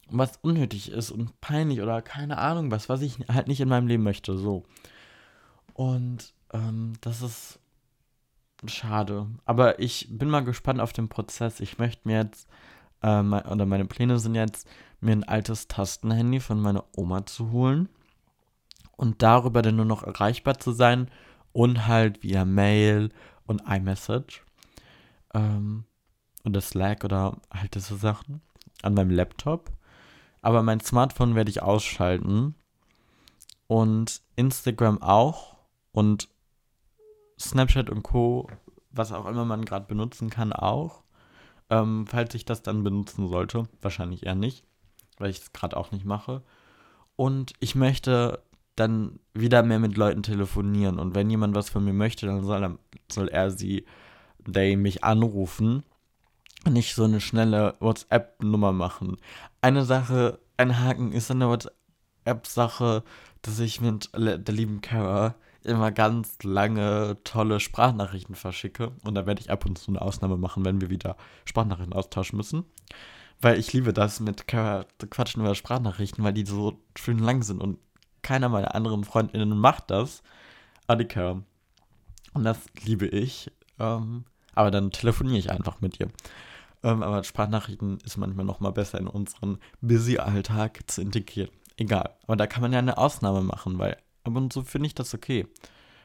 was 0.09 0.37
unnötig 0.41 0.91
ist 0.91 1.11
und 1.11 1.39
peinlich 1.41 1.81
oder 1.81 2.01
keine 2.01 2.37
Ahnung 2.37 2.71
was, 2.71 2.87
was 2.87 3.01
ich 3.01 3.17
halt 3.27 3.47
nicht 3.47 3.59
in 3.59 3.69
meinem 3.69 3.87
Leben 3.87 4.03
möchte. 4.03 4.37
So. 4.37 4.63
Und 5.73 6.33
ähm, 6.53 6.93
das 7.01 7.21
ist 7.21 7.59
schade. 8.65 9.27
Aber 9.45 9.79
ich 9.79 10.07
bin 10.09 10.29
mal 10.29 10.43
gespannt 10.43 10.79
auf 10.79 10.93
den 10.93 11.09
Prozess. 11.09 11.59
Ich 11.59 11.77
möchte 11.77 12.07
mir 12.07 12.21
jetzt, 12.21 12.47
ähm, 13.03 13.33
oder 13.33 13.65
meine 13.65 13.85
Pläne 13.85 14.17
sind 14.19 14.35
jetzt, 14.35 14.67
mir 14.99 15.11
ein 15.11 15.23
altes 15.23 15.67
Tastenhandy 15.67 16.39
von 16.39 16.59
meiner 16.59 16.85
Oma 16.95 17.25
zu 17.25 17.51
holen 17.51 17.89
und 18.95 19.21
darüber 19.21 19.61
dann 19.61 19.75
nur 19.75 19.85
noch 19.85 20.03
erreichbar 20.03 20.57
zu 20.57 20.71
sein 20.71 21.09
und 21.53 21.87
halt 21.87 22.23
via 22.23 22.45
Mail 22.45 23.09
und 23.47 23.63
iMessage 23.67 24.43
ähm, 25.33 25.85
oder 26.45 26.61
Slack 26.61 27.03
oder 27.03 27.37
halt 27.51 27.75
diese 27.75 27.95
Sachen 27.97 28.41
an 28.83 28.93
meinem 28.93 29.11
Laptop. 29.11 29.71
Aber 30.41 30.63
mein 30.63 30.79
Smartphone 30.79 31.35
werde 31.35 31.49
ich 31.49 31.61
ausschalten 31.61 32.55
und 33.67 34.21
Instagram 34.35 35.01
auch 35.01 35.57
und 35.91 36.29
Snapchat 37.39 37.89
und 37.89 38.03
Co., 38.03 38.49
was 38.91 39.11
auch 39.11 39.25
immer 39.25 39.45
man 39.45 39.65
gerade 39.65 39.85
benutzen 39.85 40.29
kann, 40.29 40.53
auch. 40.53 41.03
Ähm, 41.69 42.07
falls 42.07 42.33
ich 42.33 42.45
das 42.45 42.63
dann 42.63 42.83
benutzen 42.83 43.27
sollte. 43.27 43.67
Wahrscheinlich 43.81 44.25
eher 44.25 44.35
nicht, 44.35 44.63
weil 45.17 45.29
ich 45.29 45.39
es 45.39 45.53
gerade 45.53 45.75
auch 45.75 45.91
nicht 45.91 46.05
mache. 46.05 46.41
Und 47.15 47.53
ich 47.59 47.75
möchte 47.75 48.41
dann 48.77 49.19
wieder 49.33 49.63
mehr 49.63 49.79
mit 49.79 49.97
Leuten 49.97 50.23
telefonieren. 50.23 50.99
Und 50.99 51.15
wenn 51.15 51.29
jemand 51.29 51.55
was 51.55 51.69
von 51.69 51.83
mir 51.83 51.93
möchte, 51.93 52.27
dann 52.27 52.43
soll 52.43 52.63
er, 52.63 52.77
soll 53.11 53.27
er 53.27 53.51
sie, 53.51 53.85
they 54.51 54.77
mich 54.77 55.03
anrufen. 55.03 55.83
Nicht 56.69 56.95
so 56.95 57.03
eine 57.03 57.19
schnelle 57.19 57.75
WhatsApp-Nummer 57.79 58.71
machen. 58.71 59.17
Eine 59.61 59.83
Sache 59.83 60.39
ein 60.57 60.79
Haken 60.79 61.11
ist 61.11 61.29
an 61.31 61.39
der 61.39 61.49
WhatsApp-Sache, 61.49 63.03
dass 63.41 63.59
ich 63.59 63.81
mit 63.81 64.09
der 64.13 64.53
lieben 64.53 64.81
Kara 64.81 65.35
immer 65.63 65.91
ganz 65.91 66.37
lange 66.43 67.17
tolle 67.23 67.59
Sprachnachrichten 67.59 68.35
verschicke. 68.35 68.91
Und 69.03 69.15
da 69.15 69.25
werde 69.25 69.41
ich 69.41 69.49
ab 69.49 69.65
und 69.65 69.77
zu 69.77 69.91
eine 69.91 70.01
Ausnahme 70.01 70.37
machen, 70.37 70.65
wenn 70.65 70.81
wir 70.81 70.89
wieder 70.89 71.17
Sprachnachrichten 71.45 71.93
austauschen 71.93 72.37
müssen. 72.37 72.65
Weil 73.39 73.59
ich 73.59 73.71
liebe 73.73 73.93
das 73.93 74.19
mit 74.19 74.47
Kara 74.47 74.85
zu 74.99 75.07
quatschen 75.07 75.41
über 75.41 75.55
Sprachnachrichten, 75.55 76.23
weil 76.23 76.33
die 76.33 76.45
so 76.45 76.79
schön 76.95 77.19
lang 77.19 77.43
sind 77.43 77.61
und 77.61 77.77
keiner 78.27 78.49
meiner 78.49 78.75
anderen 78.75 79.05
Freundinnen 79.05 79.57
macht 79.57 79.89
das. 79.89 80.21
Kara. 81.07 81.41
Und 82.33 82.43
das 82.43 82.59
liebe 82.83 83.07
ich. 83.07 83.49
Ähm, 83.79 84.25
aber 84.53 84.69
dann 84.69 84.91
telefoniere 84.91 85.37
ich 85.37 85.49
einfach 85.49 85.79
mit 85.79 85.97
ihr. 86.01 86.09
Ähm, 86.83 87.03
aber 87.03 87.23
Sprachnachrichten 87.23 87.99
ist 88.03 88.17
manchmal 88.17 88.43
noch 88.43 88.59
mal 88.59 88.71
besser 88.71 88.99
in 88.99 89.07
unseren 89.07 89.59
Busy-Alltag 89.79 90.81
zu 90.87 91.01
integrieren. 91.01 91.51
Egal. 91.77 92.17
Aber 92.23 92.35
da 92.35 92.47
kann 92.47 92.61
man 92.61 92.73
ja 92.73 92.79
eine 92.79 92.97
Ausnahme 92.97 93.41
machen, 93.41 93.79
weil 93.79 93.95
ab 94.25 94.35
und 94.35 94.51
zu 94.51 94.63
finde 94.63 94.87
ich 94.87 94.95
das 94.95 95.13
okay. 95.13 95.47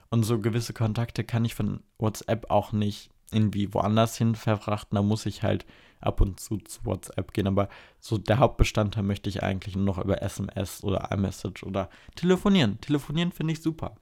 Und 0.09 0.23
so 0.23 0.38
gewisse 0.38 0.75
Kontakte 0.75 1.25
kann 1.25 1.45
ich 1.45 1.57
von 1.57 1.81
WhatsApp 1.99 2.50
auch 2.52 2.71
nicht 2.71 3.11
irgendwie 3.33 3.75
woanders 3.75 4.17
hin 4.17 4.37
verfrachten. 4.37 4.95
Da 4.95 5.02
muss 5.02 5.26
ich 5.26 5.43
halt 5.43 5.67
ab 6.02 6.21
und 6.21 6.40
zu 6.40 6.59
zu 6.59 6.85
WhatsApp 6.85 7.32
gehen. 7.32 7.47
Aber 7.47 7.68
so 8.00 8.18
der 8.18 8.38
Hauptbestandteil 8.38 9.02
möchte 9.02 9.28
ich 9.28 9.42
eigentlich 9.42 9.76
nur 9.76 9.85
noch 9.85 9.99
über 9.99 10.23
SMS 10.23 10.82
oder 10.85 11.11
iMessage 11.11 11.62
oder 11.64 11.88
telefonieren. 12.14 12.80
Telefonieren 12.80 13.32
finde 13.32 13.52
ich 13.52 13.62
super. 13.62 13.97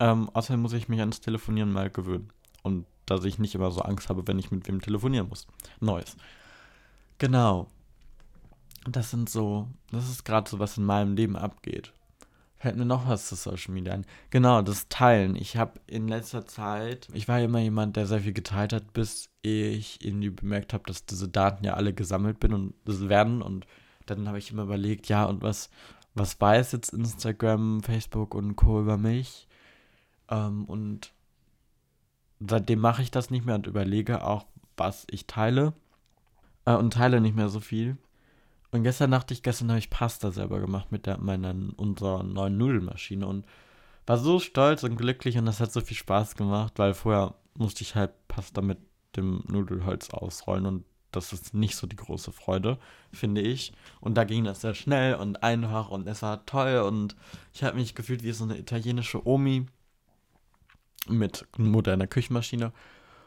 Ähm, 0.00 0.28
außerdem 0.30 0.60
muss 0.60 0.72
ich 0.72 0.88
mich 0.88 1.00
ans 1.00 1.20
Telefonieren 1.20 1.72
mal 1.72 1.90
gewöhnen. 1.90 2.30
Und 2.62 2.86
dass 3.06 3.24
ich 3.24 3.38
nicht 3.38 3.54
immer 3.54 3.70
so 3.70 3.80
Angst 3.82 4.08
habe, 4.08 4.26
wenn 4.26 4.38
ich 4.38 4.50
mit 4.50 4.66
wem 4.66 4.80
telefonieren 4.80 5.28
muss. 5.28 5.46
Neues. 5.80 6.16
Genau. 7.18 7.70
Das 8.86 9.10
sind 9.10 9.30
so, 9.30 9.68
das 9.90 10.08
ist 10.08 10.24
gerade 10.24 10.48
so, 10.48 10.58
was 10.58 10.78
in 10.78 10.84
meinem 10.84 11.14
Leben 11.14 11.36
abgeht. 11.36 11.92
Fällt 12.56 12.76
mir 12.76 12.86
noch 12.86 13.08
was 13.08 13.28
zu 13.28 13.34
Social 13.34 13.74
Media 13.74 13.92
ein. 13.92 14.06
Genau, 14.30 14.62
das 14.62 14.88
Teilen. 14.88 15.36
Ich 15.36 15.56
habe 15.56 15.80
in 15.86 16.08
letzter 16.08 16.46
Zeit, 16.46 17.08
ich 17.12 17.28
war 17.28 17.40
immer 17.40 17.58
jemand, 17.58 17.96
der 17.96 18.06
sehr 18.06 18.20
viel 18.20 18.32
geteilt 18.32 18.72
hat, 18.72 18.92
bis 18.92 19.28
ich 19.42 20.04
irgendwie 20.04 20.30
bemerkt 20.30 20.72
habe, 20.72 20.84
dass 20.86 21.04
diese 21.04 21.28
Daten 21.28 21.64
ja 21.64 21.74
alle 21.74 21.92
gesammelt 21.92 22.40
bin 22.40 22.54
und 22.54 22.74
das 22.84 23.08
werden. 23.08 23.42
Und 23.42 23.66
dann 24.06 24.26
habe 24.28 24.38
ich 24.38 24.50
immer 24.50 24.62
überlegt, 24.62 25.08
ja, 25.08 25.24
und 25.24 25.42
was, 25.42 25.68
was 26.14 26.40
weiß 26.40 26.72
jetzt 26.72 26.94
Instagram, 26.94 27.82
Facebook 27.82 28.34
und 28.34 28.56
Co. 28.56 28.80
über 28.80 28.96
mich? 28.96 29.46
Ähm, 30.30 30.64
und 30.64 31.12
seitdem 32.40 32.78
mache 32.78 33.02
ich 33.02 33.10
das 33.10 33.30
nicht 33.30 33.44
mehr 33.44 33.56
und 33.56 33.66
überlege 33.66 34.24
auch, 34.24 34.46
was 34.76 35.06
ich 35.10 35.26
teile. 35.26 35.74
Äh, 36.64 36.74
und 36.74 36.94
teile 36.94 37.20
nicht 37.20 37.36
mehr 37.36 37.48
so 37.48 37.60
viel. 37.60 37.98
Und 38.74 38.82
gestern 38.82 39.12
dachte 39.12 39.32
ich, 39.32 39.44
gestern 39.44 39.68
habe 39.68 39.78
ich 39.78 39.88
Pasta 39.88 40.32
selber 40.32 40.58
gemacht 40.58 40.90
mit 40.90 41.06
der, 41.06 41.18
meiner, 41.18 41.54
unserer 41.76 42.24
neuen 42.24 42.56
Nudelmaschine 42.56 43.24
und 43.24 43.46
war 44.04 44.18
so 44.18 44.40
stolz 44.40 44.82
und 44.82 44.96
glücklich 44.96 45.38
und 45.38 45.46
das 45.46 45.60
hat 45.60 45.72
so 45.72 45.80
viel 45.80 45.96
Spaß 45.96 46.34
gemacht, 46.34 46.72
weil 46.74 46.92
vorher 46.92 47.36
musste 47.56 47.82
ich 47.82 47.94
halt 47.94 48.10
Pasta 48.26 48.62
mit 48.62 48.78
dem 49.14 49.44
Nudelholz 49.46 50.10
ausrollen 50.10 50.66
und 50.66 50.84
das 51.12 51.32
ist 51.32 51.54
nicht 51.54 51.76
so 51.76 51.86
die 51.86 51.94
große 51.94 52.32
Freude, 52.32 52.80
finde 53.12 53.42
ich. 53.42 53.72
Und 54.00 54.16
da 54.16 54.24
ging 54.24 54.42
das 54.42 54.62
sehr 54.62 54.74
schnell 54.74 55.14
und 55.14 55.44
einfach 55.44 55.90
und 55.90 56.08
es 56.08 56.22
war 56.22 56.44
toll 56.44 56.78
und 56.78 57.14
ich 57.52 57.62
habe 57.62 57.76
mich 57.76 57.94
gefühlt 57.94 58.24
wie 58.24 58.32
so 58.32 58.42
eine 58.42 58.58
italienische 58.58 59.24
Omi, 59.24 59.66
mit 61.06 61.46
moderner 61.56 62.08
Küchenmaschine 62.08 62.72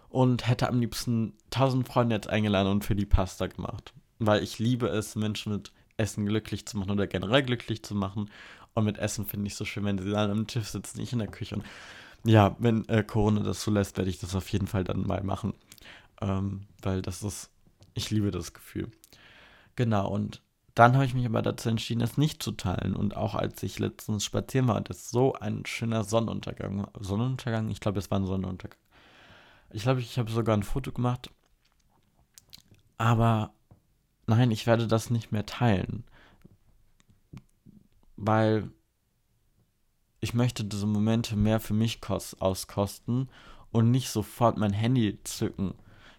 und 0.10 0.46
hätte 0.46 0.68
am 0.68 0.82
liebsten 0.82 1.38
tausend 1.52 1.88
Freunde 1.88 2.16
jetzt 2.16 2.30
eingeladen 2.30 2.70
und 2.70 2.84
für 2.84 2.96
die 2.96 3.06
Pasta 3.06 3.48
gemacht. 3.48 3.94
Weil 4.20 4.44
ich 4.44 4.60
liebe 4.60 4.88
es, 4.88 5.16
Menschen 5.16 5.54
mit 5.54 5.72
Essen 5.98 6.26
glücklich 6.26 6.66
zu 6.66 6.78
machen 6.78 6.92
oder 6.92 7.08
generell 7.08 7.44
glücklich 7.44 7.84
zu 7.84 7.96
machen. 7.96 8.30
Und 8.74 8.86
mit 8.86 8.98
Essen 8.98 9.26
finde 9.26 9.48
ich 9.48 9.56
so 9.56 9.66
schön, 9.66 9.86
wenn 9.86 9.98
sie 9.98 10.10
dann 10.10 10.32
am 10.32 10.48
Tisch 10.48 10.68
sitzen, 10.68 11.00
nicht 11.00 11.14
in 11.14 11.20
der 11.20 11.28
Küche. 11.28 11.56
Und 11.56 11.66
ja, 12.24 12.56
wenn 12.60 12.88
äh, 12.90 13.04
Corona 13.04 13.42
das 13.42 13.62
zulässt, 13.62 13.98
werde 13.98 14.10
ich 14.10 14.20
das 14.20 14.36
auf 14.36 14.50
jeden 14.50 14.68
Fall 14.68 14.84
dann 14.84 15.08
mal 15.08 15.24
machen. 15.24 15.54
Ähm, 16.22 16.68
weil 16.82 17.02
das 17.02 17.24
ist, 17.24 17.50
ich 17.94 18.12
liebe 18.12 18.32
das 18.32 18.54
Gefühl. 18.54 18.92
Genau, 19.76 20.10
und 20.10 20.42
dann 20.76 20.94
habe 20.94 21.06
ich 21.06 21.16
mich 21.16 21.26
aber 21.26 21.42
dazu 21.42 21.70
entschieden, 21.70 22.02
es 22.02 22.18
nicht 22.18 22.44
zu 22.44 22.52
teilen. 22.52 22.96
Und 22.96 23.18
auch 23.18 23.34
als 23.34 23.64
ich 23.64 23.80
letztens 23.80 24.24
spazieren 24.24 24.68
war, 24.68 24.80
das 24.82 24.98
ist 24.98 25.10
so 25.10 25.34
ein 25.34 25.66
schöner 25.66 26.04
Sonnenuntergang. 26.04 26.88
Sonnenuntergang? 27.00 27.70
Ich 27.70 27.80
glaube, 27.80 27.98
es 27.98 28.12
war 28.12 28.20
ein 28.20 28.28
Sonnenuntergang. 28.28 28.78
Ich 29.72 29.82
glaube, 29.84 30.02
ich 30.02 30.20
habe 30.20 30.30
sogar 30.30 30.56
ein 30.56 30.64
Foto 30.64 30.92
gemacht. 30.92 31.32
Aber 33.00 33.54
nein, 34.28 34.52
ich 34.52 34.68
werde 34.68 34.88
das 34.88 35.10
nicht 35.10 35.32
mehr 35.32 35.46
teilen. 35.46 36.04
Weil 38.16 38.70
ich 40.20 40.34
möchte 40.34 40.64
diese 40.64 40.88
Momente 40.88 41.36
mehr 41.36 41.60
für 41.60 41.74
mich 41.74 42.00
auskosten 42.40 43.30
und 43.72 43.92
nicht 43.92 44.10
sofort 44.10 44.58
mein 44.58 44.74
Handy 44.74 45.20
zücken 45.24 45.74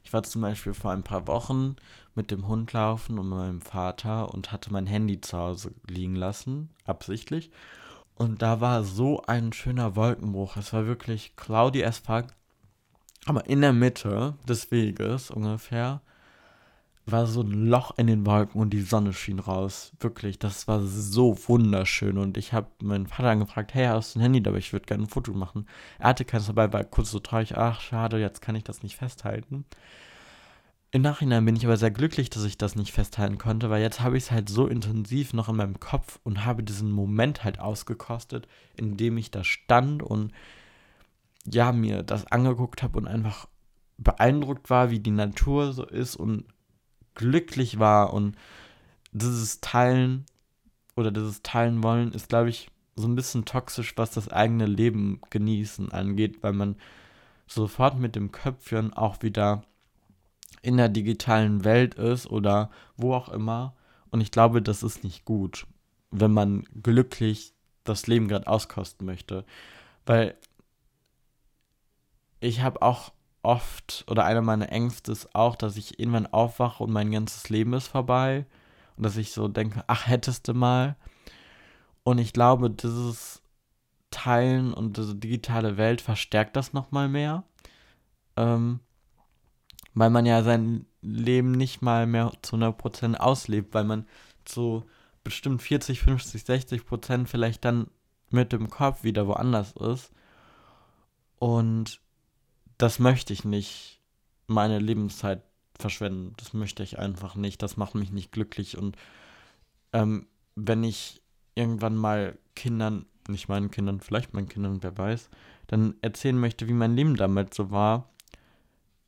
ich 0.09 0.15
war 0.15 0.23
zum 0.23 0.41
Beispiel 0.41 0.73
vor 0.73 0.93
ein 0.93 1.03
paar 1.03 1.27
Wochen 1.27 1.77
mit 2.15 2.31
dem 2.31 2.49
Hund 2.49 2.73
laufen 2.73 3.19
und 3.19 3.29
meinem 3.29 3.61
Vater 3.61 4.33
und 4.33 4.53
hatte 4.53 4.73
mein 4.73 4.87
Handy 4.87 5.21
zu 5.21 5.37
Hause 5.37 5.75
liegen 5.87 6.17
lassen, 6.17 6.71
absichtlich. 6.87 7.50
Und 8.15 8.41
da 8.41 8.62
war 8.62 8.85
so 8.85 9.21
ein 9.27 9.53
schöner 9.53 9.97
Wolkenbruch. 9.97 10.57
Es 10.57 10.73
war 10.73 10.87
wirklich 10.87 11.37
cloudy 11.37 11.85
as 11.85 11.99
fuck. 11.99 12.29
Aber 13.27 13.45
in 13.50 13.61
der 13.61 13.75
Mitte 13.75 14.33
des 14.49 14.71
Weges 14.71 15.31
ungefähr 15.31 16.00
war 17.11 17.27
so 17.27 17.43
ein 17.43 17.67
Loch 17.67 17.97
in 17.97 18.07
den 18.07 18.27
Wolken 18.27 18.61
und 18.61 18.71
die 18.71 18.83
Sonne 18.83 19.12
schien 19.12 19.38
raus. 19.38 19.93
Wirklich, 20.00 20.38
das 20.38 20.69
war 20.69 20.81
so 20.81 21.37
wunderschön. 21.49 22.19
Und 22.19 22.37
ich 22.37 22.53
habe 22.53 22.69
meinen 22.83 23.07
Vater 23.07 23.31
angefragt, 23.31 23.75
hey, 23.75 23.87
hast 23.87 24.15
du 24.15 24.19
ein 24.19 24.23
Handy 24.23 24.43
dabei? 24.43 24.59
Ich 24.59 24.73
würde 24.73 24.87
gerne 24.87 25.05
ein 25.05 25.09
Foto 25.09 25.33
machen. 25.33 25.67
Er 25.99 26.09
hatte 26.09 26.25
keins 26.25 26.47
dabei, 26.47 26.73
war 26.73 26.85
kurz 26.85 27.11
so 27.11 27.19
traurig, 27.19 27.57
ach, 27.57 27.81
schade, 27.81 28.19
jetzt 28.19 28.43
kann 28.43 28.57
ich 28.57 28.65
das 28.65 28.83
nicht 28.83 28.97
festhalten. 28.97 29.65
Im 30.91 31.03
Nachhinein 31.03 31.45
bin 31.45 31.55
ich 31.55 31.67
aber 31.67 31.77
sehr 31.77 31.91
glücklich, 31.91 32.31
dass 32.31 32.45
ich 32.45 32.57
das 32.57 32.75
nicht 32.75 32.93
festhalten 32.93 33.37
konnte, 33.37 33.69
weil 33.69 33.83
jetzt 33.83 34.00
habe 34.00 34.17
ich 34.17 34.25
es 34.25 34.31
halt 34.31 34.49
so 34.49 34.67
intensiv 34.67 35.35
noch 35.35 35.50
in 35.50 35.57
meinem 35.57 35.81
Kopf 35.81 36.19
und 36.25 36.47
habe 36.47 36.62
diesen 36.62 36.91
Moment 36.91 37.45
halt 37.45 37.61
ausgekostet, 37.61 38.49
in 38.75 38.97
dem 38.97 39.19
ich 39.19 39.31
da 39.31 39.45
stand 39.45 40.03
und 40.03 40.33
ja, 41.45 41.73
mir 41.73 42.03
das 42.03 42.27
angeguckt 42.27 42.83
habe 42.83 42.99
und 42.99 43.07
einfach 43.07 43.49
beeindruckt 43.99 44.71
war, 44.71 44.91
wie 44.91 45.00
die 45.00 45.11
Natur 45.11 45.73
so 45.73 45.85
ist 45.85 46.17
und 46.17 46.45
glücklich 47.19 47.79
war 47.79 48.15
und 48.15 48.35
dieses 49.13 49.61
Teilen 49.61 50.25
oder 50.97 51.11
dieses 51.11 51.43
Teilen 51.43 51.83
wollen 51.83 52.13
ist, 52.13 52.31
glaube 52.31 52.49
ich, 52.49 52.71
so 52.97 53.07
ein 53.07 53.15
bisschen 53.15 53.45
toxisch, 53.45 53.93
was 53.97 54.11
das 54.11 54.29
eigene 54.29 54.67
Leben 54.67 55.21
genießen 55.31 55.93
angeht, 55.93 56.43
weil 56.43 56.55
man 56.55 56.77
sofort 57.47 57.99
mit 57.99 58.17
dem 58.17 58.33
Köpfchen 58.33 58.93
auch 58.93 59.23
wieder 59.23 59.63
in 60.63 60.77
der 60.77 60.89
digitalen 60.89 61.65
Welt 61.65 61.95
ist 61.95 62.27
oder 62.27 62.71
wo 62.97 63.15
auch 63.15 63.29
immer. 63.29 63.75
Und 64.11 64.21
ich 64.21 64.31
glaube, 64.31 64.63
das 64.63 64.83
ist 64.83 65.05
nicht 65.05 65.25
gut, 65.25 65.67
wenn 66.11 66.33
man 66.33 66.65
glücklich 66.83 67.55
das 67.85 68.07
Leben 68.07 68.29
gerade 68.29 68.47
auskosten 68.47 69.07
möchte. 69.07 69.45
Weil 70.05 70.35
ich 72.41 72.61
habe 72.63 72.83
auch 72.83 73.13
oft, 73.49 74.05
oder 74.11 74.26
einer 74.26 74.43
meiner 74.43 74.71
Ängste 74.71 75.11
ist 75.11 75.35
auch, 75.35 75.57
dass 75.57 75.78
ich 75.78 75.99
irgendwann 75.99 76.26
aufwache 76.26 76.85
und 76.85 76.93
mein 76.93 77.11
ganzes 77.11 77.49
Leben 77.49 77.73
ist 77.73 77.88
vorbei. 77.88 78.45
Und 78.97 79.05
dass 79.05 79.17
ich 79.17 79.33
so 79.33 79.49
denke, 79.49 79.83
ach, 79.87 80.07
hättest 80.07 80.49
du 80.49 80.55
mal. 80.55 80.97
Und 82.02 82.19
ich 82.19 82.35
glaube, 82.35 82.69
dieses 82.69 83.40
Teilen 84.11 84.75
und 84.75 84.99
diese 84.99 85.14
digitale 85.14 85.78
Welt 85.78 86.02
verstärkt 86.02 86.57
das 86.57 86.75
nochmal 86.75 87.09
mehr. 87.09 87.45
Ähm, 88.37 88.81
weil 89.95 90.11
man 90.11 90.26
ja 90.26 90.43
sein 90.43 90.85
Leben 91.00 91.52
nicht 91.52 91.81
mal 91.81 92.07
mehr 92.07 92.33
zu 92.43 92.57
100% 92.57 93.17
auslebt, 93.17 93.73
weil 93.73 93.85
man 93.85 94.07
zu 94.45 94.85
bestimmt 95.25 95.62
40, 95.62 96.00
50, 96.00 96.45
60 96.45 96.85
Prozent 96.85 97.31
vielleicht 97.31 97.64
dann 97.64 97.87
mit 98.28 98.52
dem 98.52 98.69
Kopf 98.69 99.05
wieder 99.05 99.26
woanders 99.26 99.73
ist. 99.73 100.12
Und 101.38 102.02
das 102.78 102.99
möchte 102.99 103.32
ich 103.32 103.44
nicht, 103.44 104.00
meine 104.47 104.78
Lebenszeit 104.78 105.42
verschwenden. 105.78 106.35
Das 106.38 106.52
möchte 106.54 106.82
ich 106.82 106.99
einfach 106.99 107.35
nicht. 107.35 107.62
Das 107.62 107.76
macht 107.76 107.94
mich 107.94 108.11
nicht 108.11 108.32
glücklich. 108.32 108.78
Und 108.78 108.97
ähm, 109.92 110.26
wenn 110.54 110.85
ich 110.85 111.23
irgendwann 111.54 111.97
mal 111.97 112.38
Kindern, 112.54 113.06
nicht 113.28 113.49
meinen 113.49 113.70
Kindern, 113.70 114.00
vielleicht 114.00 114.32
meinen 114.32 114.49
Kindern, 114.49 114.82
wer 114.82 114.97
weiß, 114.97 115.28
dann 115.66 115.94
erzählen 116.02 116.38
möchte, 116.38 116.68
wie 116.68 116.73
mein 116.73 116.97
Leben 116.97 117.16
damals 117.16 117.56
so 117.56 117.70
war, 117.70 118.11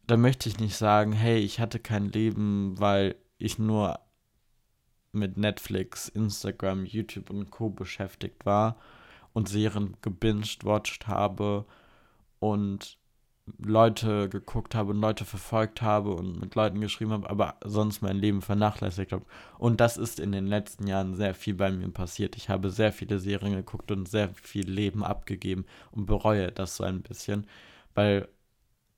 da 0.07 0.17
möchte 0.17 0.49
ich 0.49 0.59
nicht 0.59 0.77
sagen, 0.77 1.13
hey, 1.13 1.39
ich 1.39 1.61
hatte 1.61 1.79
kein 1.79 2.11
Leben, 2.11 2.79
weil 2.79 3.15
ich 3.39 3.59
nur 3.59 4.01
mit 5.13 5.37
Netflix, 5.37 6.09
Instagram, 6.09 6.85
YouTube 6.85 7.31
und 7.31 7.51
Co. 7.51 7.71
beschäftigt 7.71 8.45
war 8.45 8.77
und 9.33 9.49
Serien 9.49 9.97
gebinged, 10.03 10.65
watched 10.65 11.07
habe 11.07 11.65
und 12.41 13.00
Leute 13.59 14.29
geguckt 14.29 14.75
habe 14.75 14.91
und 14.91 15.01
Leute 15.01 15.25
verfolgt 15.25 15.83
habe 15.83 16.15
und 16.15 16.41
mit 16.41 16.55
Leuten 16.55 16.81
geschrieben 16.81 17.13
habe, 17.13 17.31
aber 17.31 17.57
sonst 17.65 18.03
mein 18.03 18.17
Leben 18.17 18.43
vernachlässigt 18.43 19.13
habe. 19.13 19.25
Und 19.59 19.81
das 19.81 19.97
ist 19.97 20.21
in 20.21 20.33
den 20.33 20.47
letzten 20.47 20.87
Jahren 20.87 21.15
sehr 21.15 21.35
viel 21.35 21.55
bei 21.55 21.71
mir 21.71 21.89
passiert. 21.89 22.37
Ich 22.37 22.49
habe 22.49 22.71
sehr 22.71 22.93
viele 22.93 23.19
Serien 23.19 23.55
geguckt 23.55 23.91
und 23.91 24.09
sehr 24.09 24.31
viel 24.35 24.69
Leben 24.69 25.05
abgegeben 25.05 25.65
und 25.93 26.07
bereue 26.07 26.53
das 26.53 26.77
so 26.77 26.85
ein 26.85 27.03
bisschen, 27.03 27.47
weil 27.95 28.29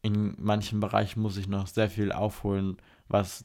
in 0.03 0.35
manchen 0.39 0.81
Bereichen 0.81 1.21
muss 1.21 1.37
ich 1.37 1.49
noch 1.49 1.67
sehr 1.67 1.89
viel 1.89 2.13
aufholen, 2.13 2.77
was 3.09 3.45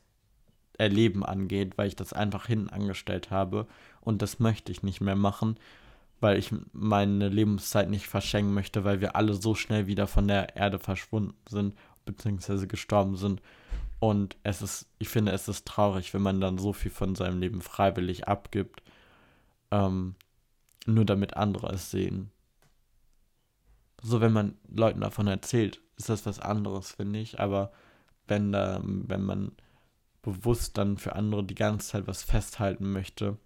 Erleben 0.77 1.23
angeht, 1.25 1.77
weil 1.77 1.87
ich 1.87 1.95
das 1.95 2.13
einfach 2.13 2.47
hinten 2.47 2.69
angestellt 2.69 3.31
habe 3.31 3.67
und 4.01 4.21
das 4.21 4.39
möchte 4.39 4.71
ich 4.71 4.83
nicht 4.83 5.01
mehr 5.01 5.15
machen 5.15 5.57
weil 6.19 6.37
ich 6.37 6.53
meine 6.73 7.29
Lebenszeit 7.29 7.89
nicht 7.89 8.07
verschenken 8.07 8.53
möchte, 8.53 8.83
weil 8.83 9.01
wir 9.01 9.15
alle 9.15 9.33
so 9.33 9.55
schnell 9.55 9.87
wieder 9.87 10.07
von 10.07 10.27
der 10.27 10.55
Erde 10.55 10.79
verschwunden 10.79 11.35
sind, 11.47 11.77
beziehungsweise 12.05 12.67
gestorben 12.67 13.15
sind. 13.15 13.41
Und 13.99 14.37
es 14.43 14.61
ist, 14.61 14.87
ich 14.99 15.09
finde, 15.09 15.31
es 15.31 15.47
ist 15.47 15.65
traurig, 15.67 16.13
wenn 16.13 16.21
man 16.21 16.41
dann 16.41 16.57
so 16.57 16.73
viel 16.73 16.91
von 16.91 17.15
seinem 17.15 17.39
Leben 17.39 17.61
freiwillig 17.61 18.27
abgibt, 18.27 18.83
ähm, 19.71 20.15
nur 20.85 21.05
damit 21.05 21.35
andere 21.35 21.73
es 21.73 21.91
sehen. 21.91 22.31
So, 24.01 24.21
wenn 24.21 24.33
man 24.33 24.57
Leuten 24.69 25.01
davon 25.01 25.27
erzählt, 25.27 25.81
ist 25.97 26.09
das 26.09 26.25
was 26.25 26.39
anderes, 26.39 26.91
finde 26.91 27.19
ich. 27.19 27.39
Aber 27.39 27.71
wenn 28.27 28.51
da, 28.51 28.81
wenn 28.83 29.23
man 29.23 29.51
bewusst 30.21 30.77
dann 30.77 30.97
für 30.97 31.15
andere 31.15 31.43
die 31.43 31.55
ganze 31.55 31.87
Zeit 31.87 32.07
was 32.07 32.23
festhalten 32.23 32.91
möchte, 32.91 33.37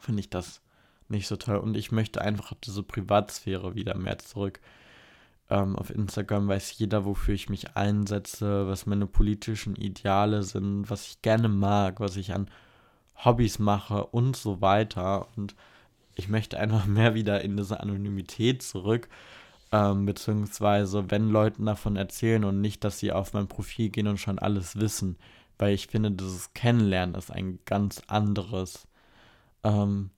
finde 0.00 0.20
ich 0.20 0.30
das 0.30 0.60
nicht 1.08 1.26
so 1.26 1.36
toll. 1.36 1.56
Und 1.56 1.76
ich 1.76 1.92
möchte 1.92 2.20
einfach 2.20 2.54
diese 2.62 2.82
Privatsphäre 2.82 3.74
wieder 3.74 3.96
mehr 3.96 4.18
zurück. 4.18 4.60
Ähm, 5.48 5.76
auf 5.76 5.90
Instagram 5.90 6.48
weiß 6.48 6.76
jeder, 6.78 7.04
wofür 7.04 7.34
ich 7.34 7.48
mich 7.48 7.76
einsetze, 7.76 8.66
was 8.66 8.86
meine 8.86 9.06
politischen 9.06 9.76
Ideale 9.76 10.42
sind, 10.42 10.90
was 10.90 11.06
ich 11.06 11.22
gerne 11.22 11.48
mag, 11.48 12.00
was 12.00 12.16
ich 12.16 12.32
an 12.32 12.50
Hobbys 13.24 13.58
mache 13.58 14.06
und 14.06 14.36
so 14.36 14.60
weiter. 14.60 15.28
Und 15.36 15.54
ich 16.14 16.28
möchte 16.28 16.58
einfach 16.58 16.86
mehr 16.86 17.14
wieder 17.14 17.42
in 17.42 17.56
diese 17.56 17.80
Anonymität 17.80 18.62
zurück. 18.62 19.08
Ähm, 19.72 20.06
beziehungsweise, 20.06 21.10
wenn 21.10 21.28
Leuten 21.28 21.66
davon 21.66 21.96
erzählen 21.96 22.44
und 22.44 22.60
nicht, 22.60 22.84
dass 22.84 22.98
sie 22.98 23.12
auf 23.12 23.32
mein 23.32 23.48
Profil 23.48 23.90
gehen 23.90 24.08
und 24.08 24.18
schon 24.18 24.38
alles 24.38 24.76
wissen. 24.76 25.16
Weil 25.58 25.74
ich 25.74 25.86
finde, 25.88 26.10
dieses 26.10 26.52
Kennenlernen 26.54 27.14
ist 27.14 27.30
ein 27.30 27.58
ganz 27.64 28.02
anderes. 28.08 28.86
Ähm, 29.64 30.10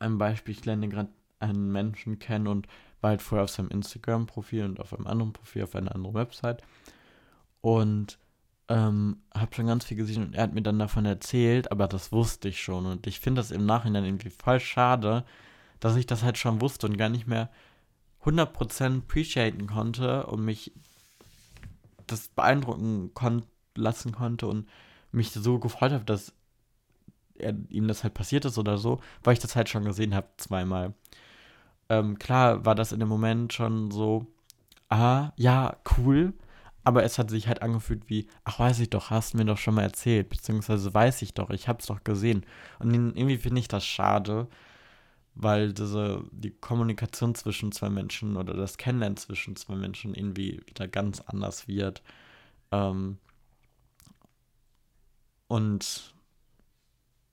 ein 0.00 0.18
Beispiel, 0.18 0.54
ich 0.54 0.64
lerne 0.64 0.88
gerade 0.88 1.10
einen 1.38 1.70
Menschen 1.70 2.18
kennen 2.18 2.46
und 2.46 2.66
war 3.00 3.10
halt 3.10 3.22
vorher 3.22 3.44
auf 3.44 3.50
seinem 3.50 3.68
Instagram-Profil 3.68 4.64
und 4.64 4.80
auf 4.80 4.94
einem 4.94 5.06
anderen 5.06 5.32
Profil, 5.32 5.64
auf 5.64 5.74
einer 5.74 5.94
anderen 5.94 6.14
Website. 6.14 6.62
Und 7.60 8.18
ähm, 8.68 9.18
habe 9.34 9.54
schon 9.54 9.66
ganz 9.66 9.84
viel 9.84 9.96
gesehen 9.96 10.24
und 10.24 10.34
er 10.34 10.44
hat 10.44 10.54
mir 10.54 10.62
dann 10.62 10.78
davon 10.78 11.04
erzählt, 11.04 11.70
aber 11.70 11.86
das 11.88 12.10
wusste 12.12 12.48
ich 12.48 12.60
schon. 12.62 12.86
Und 12.86 13.06
ich 13.06 13.20
finde 13.20 13.40
das 13.40 13.50
im 13.50 13.66
Nachhinein 13.66 14.04
irgendwie 14.04 14.30
voll 14.30 14.60
schade, 14.60 15.24
dass 15.78 15.96
ich 15.96 16.06
das 16.06 16.22
halt 16.22 16.38
schon 16.38 16.60
wusste 16.60 16.86
und 16.86 16.96
gar 16.96 17.08
nicht 17.08 17.26
mehr 17.26 17.50
100% 18.24 18.98
appreciaten 18.98 19.66
konnte 19.66 20.26
und 20.26 20.44
mich 20.44 20.72
das 22.06 22.28
beeindrucken 22.28 23.12
kon 23.14 23.44
lassen 23.76 24.12
konnte 24.12 24.46
und 24.46 24.68
mich 25.12 25.30
so 25.30 25.58
gefreut 25.58 25.92
habe, 25.92 26.04
dass 26.04 26.32
er, 27.40 27.54
ihm 27.68 27.88
das 27.88 28.02
halt 28.02 28.14
passiert 28.14 28.44
ist 28.44 28.58
oder 28.58 28.78
so, 28.78 29.00
weil 29.24 29.34
ich 29.34 29.40
das 29.40 29.56
halt 29.56 29.68
schon 29.68 29.84
gesehen 29.84 30.14
habe 30.14 30.28
zweimal. 30.36 30.94
Ähm, 31.88 32.18
klar 32.18 32.64
war 32.64 32.74
das 32.74 32.92
in 32.92 33.00
dem 33.00 33.08
Moment 33.08 33.52
schon 33.52 33.90
so, 33.90 34.26
ah, 34.88 35.32
ja, 35.36 35.76
cool, 35.98 36.34
aber 36.84 37.02
es 37.04 37.18
hat 37.18 37.30
sich 37.30 37.48
halt 37.48 37.62
angefühlt 37.62 38.08
wie, 38.08 38.28
ach, 38.44 38.60
weiß 38.60 38.80
ich 38.80 38.90
doch, 38.90 39.10
hast 39.10 39.34
du 39.34 39.38
mir 39.38 39.44
doch 39.44 39.58
schon 39.58 39.74
mal 39.74 39.82
erzählt, 39.82 40.28
beziehungsweise 40.28 40.94
weiß 40.94 41.22
ich 41.22 41.34
doch, 41.34 41.50
ich 41.50 41.68
hab's 41.68 41.86
doch 41.86 42.04
gesehen. 42.04 42.46
Und 42.78 42.94
irgendwie 42.94 43.38
finde 43.38 43.60
ich 43.60 43.68
das 43.68 43.84
schade, 43.84 44.48
weil 45.34 45.72
diese, 45.72 46.24
die 46.32 46.50
Kommunikation 46.50 47.34
zwischen 47.34 47.72
zwei 47.72 47.90
Menschen 47.90 48.36
oder 48.36 48.54
das 48.54 48.78
Kennenlernen 48.78 49.16
zwischen 49.16 49.56
zwei 49.56 49.74
Menschen 49.76 50.14
irgendwie 50.14 50.62
wieder 50.66 50.88
ganz 50.88 51.20
anders 51.20 51.68
wird. 51.68 52.02
Ähm, 52.72 53.18
und 55.48 56.14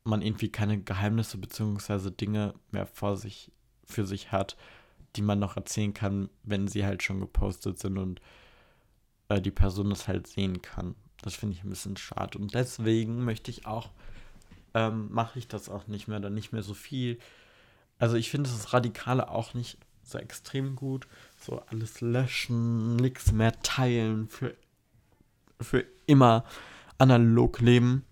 man 0.03 0.21
irgendwie 0.21 0.49
keine 0.49 0.81
Geheimnisse 0.81 1.37
bzw. 1.37 2.11
Dinge 2.11 2.53
mehr 2.71 2.85
vor 2.85 3.17
sich, 3.17 3.51
für 3.85 4.05
sich 4.05 4.31
hat, 4.31 4.57
die 5.15 5.21
man 5.21 5.39
noch 5.39 5.55
erzählen 5.55 5.93
kann, 5.93 6.29
wenn 6.43 6.67
sie 6.67 6.85
halt 6.85 7.03
schon 7.03 7.19
gepostet 7.19 7.79
sind 7.79 7.97
und 7.97 8.21
äh, 9.29 9.41
die 9.41 9.51
Person 9.51 9.89
das 9.89 10.07
halt 10.07 10.27
sehen 10.27 10.61
kann. 10.61 10.95
Das 11.21 11.35
finde 11.35 11.55
ich 11.55 11.63
ein 11.63 11.69
bisschen 11.69 11.97
schade. 11.97 12.37
Und 12.37 12.53
deswegen 12.53 13.23
möchte 13.23 13.49
ich 13.49 13.65
auch, 13.65 13.91
ähm, 14.73 15.09
mache 15.11 15.39
ich 15.39 15.47
das 15.47 15.69
auch 15.69 15.87
nicht 15.87 16.07
mehr 16.07 16.17
oder 16.17 16.29
nicht 16.29 16.51
mehr 16.51 16.63
so 16.63 16.73
viel. 16.73 17.19
Also 17.97 18.15
ich 18.15 18.29
finde 18.29 18.49
das 18.49 18.73
Radikale 18.73 19.29
auch 19.29 19.53
nicht 19.53 19.77
so 20.03 20.17
extrem 20.17 20.75
gut. 20.75 21.07
So 21.39 21.61
alles 21.69 22.01
löschen, 22.01 22.97
nichts 22.97 23.31
mehr 23.31 23.57
teilen, 23.61 24.27
für, 24.27 24.55
für 25.61 25.85
immer 26.07 26.43
analog 26.97 27.61
leben. 27.61 28.03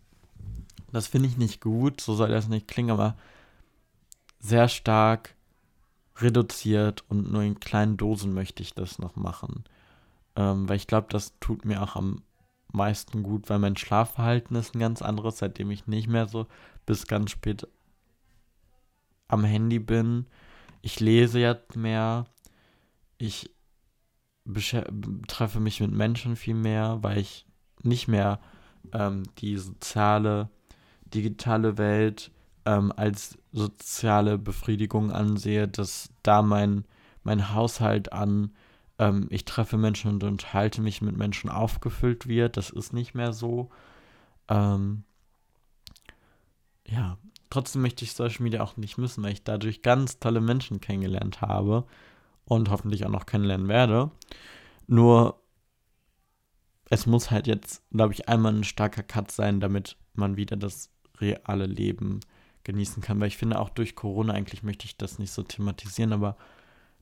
Das 0.92 1.08
finde 1.08 1.30
ich 1.30 1.38
nicht 1.38 1.62
gut, 1.62 2.02
so 2.02 2.16
soll 2.16 2.30
das 2.30 2.48
nicht 2.48 2.68
klingen, 2.68 2.92
aber 2.92 3.18
sehr 4.40 4.68
stark 4.68 5.36
reduziert 6.18 7.04
und 7.10 7.32
nur 7.32 7.44
in 7.44 7.60
kleinen 7.60 7.98
Dosen 7.98 8.34
möchte 8.34 8.62
ich 8.62 8.74
das 8.74 9.00
noch 9.00 9.16
machen. 9.16 9.64
Ähm, 10.36 10.68
weil 10.68 10.78
ich 10.78 10.88
glaube, 10.88 11.08
das 11.10 11.38
tut 11.40 11.66
mir 11.66 11.82
auch 11.82 11.96
am 11.96 12.24
meisten 12.72 13.24
gut, 13.24 13.50
weil 13.50 13.60
mein 13.60 13.78
Schlafverhalten 13.78 14.56
ist 14.56 14.76
ein 14.76 14.80
ganz 14.80 15.02
anderes, 15.02 15.38
seitdem 15.38 15.72
ich 15.72 15.88
nicht 15.88 16.08
mehr 16.08 16.28
so 16.28 16.48
bis 16.86 17.08
ganz 17.08 17.32
spät 17.32 17.68
am 19.28 19.44
Handy 19.44 19.80
bin. 19.80 20.28
Ich 20.82 21.00
lese 21.00 21.40
jetzt 21.40 21.76
mehr. 21.76 22.26
Ich 23.18 23.52
treffe 25.28 25.60
mich 25.60 25.80
mit 25.80 25.92
Menschen 25.92 26.36
viel 26.36 26.56
mehr, 26.56 27.00
weil 27.02 27.20
ich 27.20 27.46
nicht 27.84 28.08
mehr 28.08 28.40
ähm, 28.94 29.24
die 29.38 29.58
soziale 29.58 30.50
digitale 31.14 31.78
Welt 31.78 32.32
ähm, 32.66 32.94
als 32.96 33.38
soziale 33.52 34.38
Befriedigung 34.38 35.12
ansehe, 35.12 35.68
dass 35.68 36.10
da 36.24 36.42
mein, 36.42 36.86
mein 37.24 37.54
Haushalt 37.54 38.14
an 38.14 38.52
ähm, 39.02 39.28
ich 39.32 39.46
treffe 39.46 39.78
Menschen 39.78 40.12
und 40.12 40.24
unterhalte 40.24 40.82
mich 40.82 41.02
mit 41.02 41.18
Menschen 41.18 41.50
aufgefüllt 41.50 42.28
wird. 42.28 42.56
Das 42.56 42.70
ist 42.70 42.94
nicht 42.94 43.16
mehr 43.16 43.34
so. 43.34 43.70
Ähm, 44.48 45.04
ja, 46.88 47.18
trotzdem 47.50 47.82
möchte 47.82 48.06
ich 48.06 48.14
Social 48.14 48.44
Media 48.44 48.62
auch 48.62 48.78
nicht 48.78 48.98
missen, 49.00 49.24
weil 49.24 49.34
ich 49.34 49.44
dadurch 49.44 49.82
ganz 49.82 50.20
tolle 50.20 50.40
Menschen 50.40 50.82
kennengelernt 50.82 51.42
habe 51.42 51.86
und 52.46 52.70
hoffentlich 52.70 53.06
auch 53.06 53.10
noch 53.10 53.26
kennenlernen 53.26 53.68
werde. 53.68 54.12
Nur 54.86 55.42
es 56.90 57.08
muss 57.08 57.32
halt 57.32 57.48
jetzt, 57.48 57.82
glaube 57.92 58.14
ich, 58.14 58.30
einmal 58.30 58.54
ein 58.54 58.64
starker 58.64 59.04
Cut 59.04 59.32
sein, 59.32 59.60
damit 59.60 59.98
man 60.14 60.38
wieder 60.38 60.58
das 60.58 60.92
reale 61.22 61.66
Leben 61.66 62.20
genießen 62.64 63.02
kann. 63.02 63.20
Weil 63.20 63.28
ich 63.28 63.38
finde, 63.38 63.60
auch 63.60 63.70
durch 63.70 63.96
Corona, 63.96 64.34
eigentlich 64.34 64.64
möchte 64.64 64.86
ich 64.86 64.98
das 64.98 65.20
nicht 65.20 65.32
so 65.32 65.44
thematisieren, 65.44 66.14
aber 66.14 66.38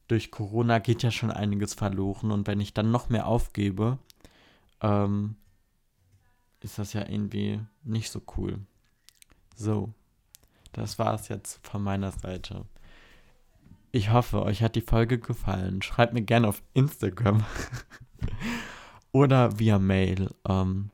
durch 0.08 0.32
Corona 0.32 0.79
geht 0.79 1.03
ja 1.03 1.12
schon 1.12 1.32
einiges 1.32 1.73
verloren. 1.73 2.32
Und 2.32 2.47
wenn 2.47 2.60
ich 2.60 2.73
dann 2.73 2.91
noch 2.91 3.10
mehr 3.10 3.27
aufgebe, 3.27 3.99
ähm, 4.82 5.36
ist 6.62 6.79
das 6.79 6.93
ja 6.93 7.08
irgendwie 7.08 7.60
nicht 7.84 8.10
so 8.12 8.21
cool. 8.38 8.60
So, 9.55 9.93
das 10.71 10.99
war 10.99 11.13
es 11.13 11.27
jetzt 11.27 11.65
von 11.65 11.84
meiner 11.84 12.12
Seite. 12.12 12.65
Ich 13.91 14.12
hoffe, 14.12 14.43
euch 14.43 14.62
hat 14.62 14.75
die 14.75 14.82
Folge 14.82 15.19
gefallen. 15.19 15.82
Schreibt 15.82 16.13
mir 16.13 16.21
gerne 16.21 16.47
auf 16.47 16.62
Instagram 16.73 17.43
oder 19.12 19.60
via 19.60 19.79
Mail. 19.79 20.29
Ähm, 20.47 20.91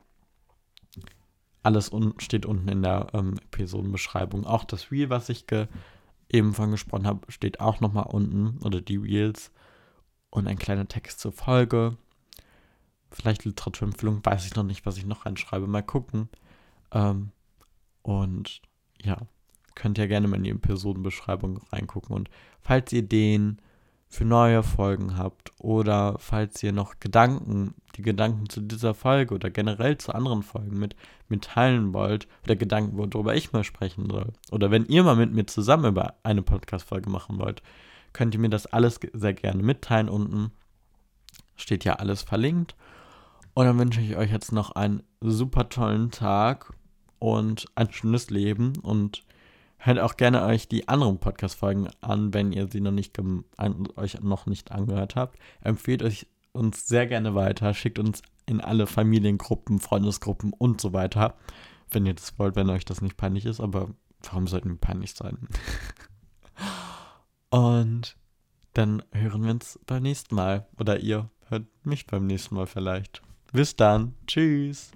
alles 1.66 1.92
un 1.92 2.14
steht 2.18 2.46
unten 2.46 2.68
in 2.68 2.82
der 2.82 3.08
ähm, 3.12 3.34
Episodenbeschreibung. 3.46 4.46
Auch 4.46 4.62
das 4.62 4.92
Reel, 4.92 5.10
was 5.10 5.28
ich 5.28 5.46
eben 6.28 6.54
von 6.54 6.70
gesprochen 6.70 7.08
habe, 7.08 7.30
steht 7.32 7.58
auch 7.58 7.80
nochmal 7.80 8.06
unten. 8.06 8.58
Oder 8.64 8.80
die 8.80 8.96
Reels. 8.96 9.50
Und 10.30 10.46
ein 10.46 10.58
kleiner 10.58 10.86
Text 10.86 11.18
zur 11.18 11.32
Folge. 11.32 11.96
Vielleicht 13.10 13.44
Literaturempfehlung, 13.44 14.24
weiß 14.24 14.46
ich 14.46 14.54
noch 14.54 14.62
nicht, 14.62 14.86
was 14.86 14.96
ich 14.96 15.06
noch 15.06 15.26
reinschreibe. 15.26 15.66
Mal 15.66 15.82
gucken. 15.82 16.28
Ähm, 16.92 17.32
und 18.02 18.62
ja, 19.02 19.18
könnt 19.74 19.98
ihr 19.98 20.06
gerne 20.06 20.28
mal 20.28 20.36
in 20.36 20.44
die 20.44 20.50
Episodenbeschreibung 20.50 21.58
reingucken. 21.72 22.14
Und 22.14 22.30
falls 22.60 22.92
ihr 22.92 23.02
den 23.02 23.60
für 24.08 24.24
neue 24.24 24.62
Folgen 24.62 25.18
habt 25.18 25.52
oder 25.58 26.16
falls 26.18 26.62
ihr 26.62 26.72
noch 26.72 27.00
Gedanken, 27.00 27.74
die 27.96 28.02
Gedanken 28.02 28.48
zu 28.48 28.60
dieser 28.60 28.94
Folge 28.94 29.34
oder 29.34 29.50
generell 29.50 29.98
zu 29.98 30.14
anderen 30.14 30.42
Folgen 30.42 30.78
mit 30.78 30.94
mir 31.28 31.40
teilen 31.40 31.92
wollt 31.92 32.28
oder 32.44 32.56
Gedanken, 32.56 32.96
worüber 32.96 33.34
ich 33.34 33.52
mal 33.52 33.64
sprechen 33.64 34.08
soll 34.08 34.32
oder 34.50 34.70
wenn 34.70 34.86
ihr 34.86 35.02
mal 35.02 35.16
mit 35.16 35.32
mir 35.32 35.46
zusammen 35.46 35.86
über 35.86 36.14
eine 36.22 36.42
Podcast-Folge 36.42 37.10
machen 37.10 37.38
wollt, 37.38 37.62
könnt 38.12 38.34
ihr 38.34 38.40
mir 38.40 38.48
das 38.48 38.66
alles 38.66 39.00
sehr 39.12 39.34
gerne 39.34 39.62
mitteilen 39.62 40.08
unten. 40.08 40.52
steht 41.56 41.84
ja 41.84 41.94
alles 41.94 42.22
verlinkt. 42.22 42.74
Und 43.52 43.66
dann 43.66 43.78
wünsche 43.78 44.00
ich 44.00 44.16
euch 44.16 44.30
jetzt 44.30 44.52
noch 44.52 44.72
einen 44.72 45.02
super 45.20 45.68
tollen 45.68 46.10
Tag 46.10 46.72
und 47.18 47.66
ein 47.74 47.92
schönes 47.92 48.30
Leben 48.30 48.74
und 48.80 49.25
hört 49.78 49.98
auch 49.98 50.16
gerne 50.16 50.44
euch 50.44 50.68
die 50.68 50.88
anderen 50.88 51.18
Podcast-Folgen 51.18 51.88
an, 52.00 52.34
wenn 52.34 52.52
ihr 52.52 52.68
sie 52.68 52.80
noch 52.80 52.92
nicht 52.92 53.18
euch 53.96 54.20
noch 54.20 54.46
nicht 54.46 54.72
angehört 54.72 55.16
habt. 55.16 55.38
Empfehlt 55.60 56.02
euch 56.02 56.26
uns 56.52 56.86
sehr 56.86 57.06
gerne 57.06 57.34
weiter, 57.34 57.74
schickt 57.74 57.98
uns 57.98 58.22
in 58.46 58.60
alle 58.60 58.86
Familiengruppen, 58.86 59.80
Freundesgruppen 59.80 60.52
und 60.52 60.80
so 60.80 60.92
weiter, 60.92 61.34
wenn 61.90 62.06
ihr 62.06 62.14
das 62.14 62.38
wollt, 62.38 62.56
wenn 62.56 62.70
euch 62.70 62.84
das 62.84 63.02
nicht 63.02 63.16
peinlich 63.16 63.44
ist, 63.44 63.60
aber 63.60 63.90
warum 64.22 64.46
sollten 64.46 64.70
wir 64.70 64.78
peinlich 64.78 65.14
sein? 65.14 65.38
und 67.50 68.16
dann 68.72 69.02
hören 69.12 69.44
wir 69.44 69.50
uns 69.50 69.78
beim 69.86 70.02
nächsten 70.02 70.34
Mal 70.34 70.66
oder 70.78 71.00
ihr 71.00 71.30
hört 71.48 71.66
mich 71.84 72.06
beim 72.06 72.26
nächsten 72.26 72.54
Mal 72.54 72.66
vielleicht. 72.66 73.22
Bis 73.52 73.76
dann. 73.76 74.14
Tschüss. 74.26 74.92